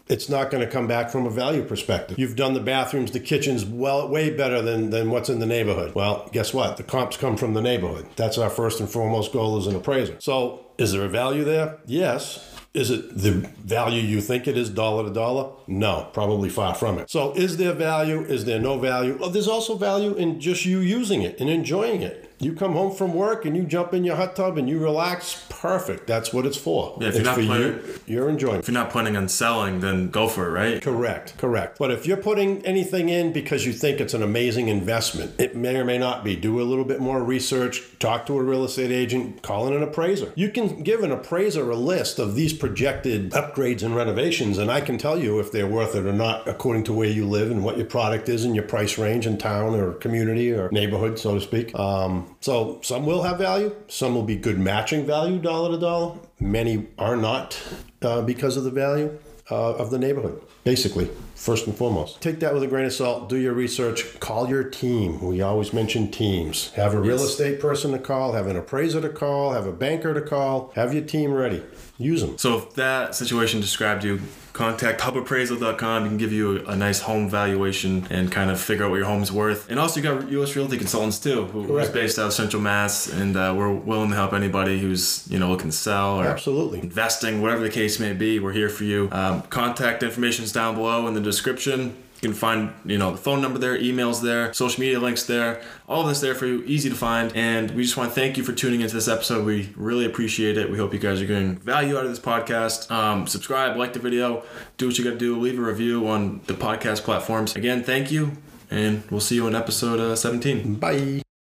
it's 0.08 0.30
not 0.30 0.52
going 0.52 0.64
to 0.64 0.70
come 0.70 0.88
back 0.88 1.10
from 1.10 1.26
a 1.26 1.30
value 1.30 1.64
perspective. 1.64 2.20
You've 2.20 2.36
done 2.36 2.54
the 2.54 2.60
bathrooms, 2.60 3.12
the 3.12 3.20
kitchens 3.20 3.66
well 3.66 4.08
way 4.08 4.30
better 4.30 4.62
than, 4.62 4.90
than 4.90 5.10
what's 5.10 5.30
in 5.30 5.40
the 5.40 5.46
neighborhood. 5.46 5.96
Well, 5.96 6.30
guess 6.32 6.54
what? 6.54 6.78
The 6.78 6.84
comps 6.84 7.18
come 7.18 7.38
from 7.38 7.54
the 7.54 7.62
neighborhood. 7.62 8.08
That's 8.16 8.38
our 8.38 8.50
first 8.50 8.80
and 8.80 8.90
foremost 8.90 9.32
goal 9.32 9.58
as 9.58 9.68
an 9.68 9.76
appraiser. 9.76 10.16
So 10.20 10.66
is 10.78 10.92
there 10.92 11.06
a 11.06 11.10
value 11.10 11.44
there? 11.44 11.78
Yes. 11.86 12.50
Is 12.74 12.90
it 12.90 13.16
the 13.16 13.32
value 13.32 14.02
you 14.02 14.20
think 14.20 14.48
it 14.48 14.58
is 14.58 14.70
dollar 14.70 15.04
to 15.04 15.14
dollar? 15.14 15.52
No, 15.68 16.10
probably 16.12 16.50
far 16.50 16.74
from 16.74 16.98
it. 16.98 17.10
So 17.10 17.32
is 17.34 17.58
there 17.58 17.74
value? 17.74 18.22
Is 18.22 18.46
there 18.46 18.60
no 18.60 18.80
value? 18.80 19.16
Well, 19.20 19.30
there's 19.30 19.48
also 19.48 19.78
value 19.78 20.16
in 20.16 20.40
just 20.40 20.66
you 20.66 20.80
using 20.80 21.22
it 21.22 21.40
and 21.40 21.52
enjoying 21.52 22.02
it. 22.02 22.33
You 22.44 22.54
come 22.54 22.74
home 22.74 22.94
from 22.96 23.14
work 23.14 23.46
and 23.46 23.56
you 23.56 23.64
jump 23.64 23.94
in 23.94 24.04
your 24.04 24.16
hot 24.16 24.36
tub 24.36 24.58
and 24.58 24.68
you 24.70 24.80
relax. 24.80 25.46
Perfect. 25.50 26.08
That's 26.08 26.34
what 26.34 26.46
it's 26.46 26.58
for. 26.58 26.98
Yeah, 27.00 27.08
if 27.08 27.14
you're 27.14 27.22
it's 27.22 27.26
not 27.26 27.36
for 27.36 27.42
you, 27.42 27.48
planning- 27.48 27.80
your 28.06 28.30
enjoyment. 28.30 28.60
If 28.60 28.68
you're 28.68 28.74
not 28.74 28.90
planning 28.90 29.16
on 29.16 29.30
selling, 29.30 29.80
then 29.80 30.10
go 30.10 30.28
for 30.28 30.48
it, 30.48 30.52
right? 30.52 30.82
Correct, 30.82 31.38
correct. 31.38 31.78
But 31.80 31.92
if 31.92 32.06
you're 32.06 32.18
putting 32.18 32.66
anything 32.66 33.10
in 33.10 33.32
because 33.32 33.66
you 33.66 33.72
think 33.72 34.02
it's 34.02 34.14
an 34.14 34.22
amazing 34.22 34.68
investment, 34.68 35.40
it 35.40 35.56
may 35.56 35.78
or 35.78 35.86
may 35.86 35.98
not 35.98 36.24
be. 36.24 36.36
Do 36.36 36.60
a 36.60 36.64
little 36.64 36.84
bit 36.84 37.00
more 37.00 37.24
research, 37.24 37.82
talk 38.00 38.26
to 38.26 38.38
a 38.38 38.44
real 38.44 38.66
estate 38.66 38.92
agent, 38.92 39.42
call 39.42 39.68
in 39.68 39.74
an 39.74 39.84
appraiser. 39.84 40.34
You 40.36 40.50
can 40.50 40.84
give 40.84 41.02
an 41.02 41.12
appraiser 41.12 41.70
a 41.72 41.76
list 41.76 42.20
of 42.20 42.36
these 42.36 42.52
projected 42.54 43.32
upgrades 43.32 43.84
and 43.84 43.96
renovations, 43.96 44.58
and 44.58 44.70
I 44.70 44.82
can 44.82 44.98
tell 44.98 45.18
you 45.18 45.40
if 45.40 45.52
they're 45.52 45.68
worth 45.68 45.96
it 45.96 46.06
or 46.06 46.14
not 46.14 46.48
according 46.48 46.84
to 46.86 46.94
where 46.94 47.10
you 47.10 47.26
live 47.26 47.50
and 47.50 47.64
what 47.64 47.78
your 47.78 47.86
product 47.86 48.28
is 48.28 48.44
and 48.44 48.54
your 48.54 48.66
price 48.66 48.98
range 48.98 49.26
in 49.26 49.38
town 49.38 49.76
or 49.76 49.94
community 49.94 50.52
or 50.52 50.70
neighborhood, 50.72 51.18
so 51.18 51.36
to 51.36 51.42
speak. 51.42 51.78
Um, 51.78 52.33
so 52.42 52.80
some 52.82 53.06
will 53.06 53.24
have 53.24 53.38
value, 53.38 53.76
some 53.88 54.16
will 54.16 54.24
be 54.24 54.36
good 54.36 54.60
matching 54.60 55.06
value 55.06 55.40
dollar 55.40 55.72
to 55.72 55.78
dollar. 55.78 56.16
Many 56.40 56.88
are 56.98 57.16
not 57.18 57.62
uh, 58.02 58.22
because 58.22 58.58
of 58.58 58.64
the 58.64 58.72
value 58.72 59.18
uh, 59.52 59.74
of 59.76 59.90
the 59.92 60.00
neighborhood, 60.00 60.42
basically, 60.64 61.10
first 61.36 61.68
and 61.68 61.76
foremost. 61.76 62.22
Take 62.22 62.40
that 62.40 62.54
with 62.54 62.64
a 62.64 62.68
grain 62.68 62.86
of 62.86 62.94
salt, 62.94 63.30
do 63.30 63.36
your 63.38 63.54
research, 63.54 64.20
call 64.20 64.50
your 64.50 64.64
team. 64.64 65.22
We 65.22 65.42
always 65.42 65.74
mention 65.74 66.12
teams. 66.12 66.70
Have 66.72 66.94
a 66.94 67.00
real 67.00 67.18
Yes. 67.20 67.30
estate 67.30 67.60
person 67.60 67.92
to 67.92 68.00
call, 68.00 68.34
have 68.34 68.48
an 68.48 68.56
appraiser 68.58 69.02
to 69.02 69.10
call, 69.10 69.52
have 69.52 69.66
a 69.68 69.72
banker 69.74 70.14
to 70.14 70.22
call, 70.22 70.72
have 70.76 70.94
your 70.94 71.04
team 71.04 71.34
ready. 71.34 71.62
Use 71.98 72.22
them. 72.22 72.38
So 72.38 72.58
if 72.58 72.74
that 72.76 73.16
situation 73.16 73.60
described 73.62 74.04
you, 74.04 74.22
contact 74.54 75.02
hubappraisal.com. 75.02 76.04
You 76.04 76.10
can 76.10 76.18
give 76.18 76.32
you 76.32 76.60
a, 76.60 76.72
a 76.72 76.76
nice 76.76 77.02
home 77.02 77.28
valuation 77.28 78.08
and 78.10 78.32
kind 78.32 78.50
of 78.50 78.60
figure 78.60 78.86
out 78.86 78.92
what 78.92 78.98
your 78.98 79.06
home's 79.06 79.32
worth. 79.32 79.70
And 79.70 79.80
also 79.80 80.00
you 80.00 80.04
got 80.04 80.30
U.S. 80.30 80.56
Realty 80.56 80.78
Consultants 80.78 81.20
too, 81.20 81.46
who's 81.48 81.90
based 81.90 82.20
out 82.20 82.28
of 82.28 82.34
Central 82.34 82.62
Mass, 82.62 83.12
and 83.12 83.36
uh, 83.36 83.54
we're 83.58 83.74
willing 83.74 84.10
to 84.10 84.16
help 84.16 84.34
anybody 84.34 84.80
who's 84.80 85.28
you 85.30 85.40
know 85.40 85.50
looking 85.50 85.72
to 85.72 85.76
sell 85.76 86.22
or 86.22 86.26
Absolutely. 86.26 86.80
investing, 86.80 87.42
whatever 87.42 87.62
the 87.62 87.70
case 87.70 88.00
may 88.00 88.14
be. 88.14 88.40
We're 88.40 88.54
here 88.54 88.70
for 88.70 88.84
you. 88.84 89.10
Um, 89.12 89.42
contact 89.44 90.04
information 90.04 90.46
is 90.46 90.52
down 90.52 90.76
below 90.76 91.08
in 91.08 91.14
the 91.16 91.22
description. 91.22 92.03
You 92.24 92.30
can 92.30 92.38
find, 92.38 92.74
you 92.86 92.98
know, 92.98 93.12
the 93.12 93.18
phone 93.18 93.42
number 93.42 93.60
there, 93.60 93.78
emails 93.78 94.22
there, 94.22 94.54
social 94.54 94.80
media 94.80 94.98
links 94.98 95.24
there, 95.24 95.62
all 95.90 96.04
of 96.04 96.08
this 96.08 96.22
there 96.22 96.34
for 96.34 96.46
you, 96.46 96.64
easy 96.64 96.90
to 96.90 96.96
find. 96.96 97.36
And 97.36 97.72
we 97.72 97.84
just 97.84 97.98
want 97.98 98.12
to 98.12 98.16
thank 98.16 98.38
you 98.38 98.44
for 98.44 98.54
tuning 98.54 98.80
into 98.80 98.94
this 98.94 99.10
episode. 99.10 99.46
We 99.46 99.74
really 99.76 100.06
appreciate 100.06 100.58
it. 100.58 100.72
We 100.72 100.78
hope 100.78 100.94
you 100.94 101.00
guys 101.00 101.22
are 101.22 101.26
getting 101.26 101.58
value 101.58 101.98
out 101.98 102.06
of 102.06 102.12
this 102.12 102.22
podcast. 102.22 102.90
Um, 102.90 103.28
subscribe, 103.28 103.76
like 103.76 103.92
the 103.92 104.00
video, 104.00 104.44
do 104.78 104.88
what 104.88 104.98
you 104.98 105.04
got 105.04 105.12
to 105.12 105.18
do, 105.18 105.38
leave 105.38 105.60
a 105.60 105.62
review 105.62 106.08
on 106.08 106.40
the 106.48 106.54
podcast 106.54 107.04
platforms. 107.04 107.58
Again, 107.58 107.84
thank 107.84 108.10
you, 108.10 108.32
and 108.72 109.04
we'll 109.12 109.20
see 109.20 109.36
you 109.36 109.46
in 109.48 109.54
episode 109.54 110.00
uh, 110.00 110.16
17. 110.16 110.76
Bye. 110.76 111.33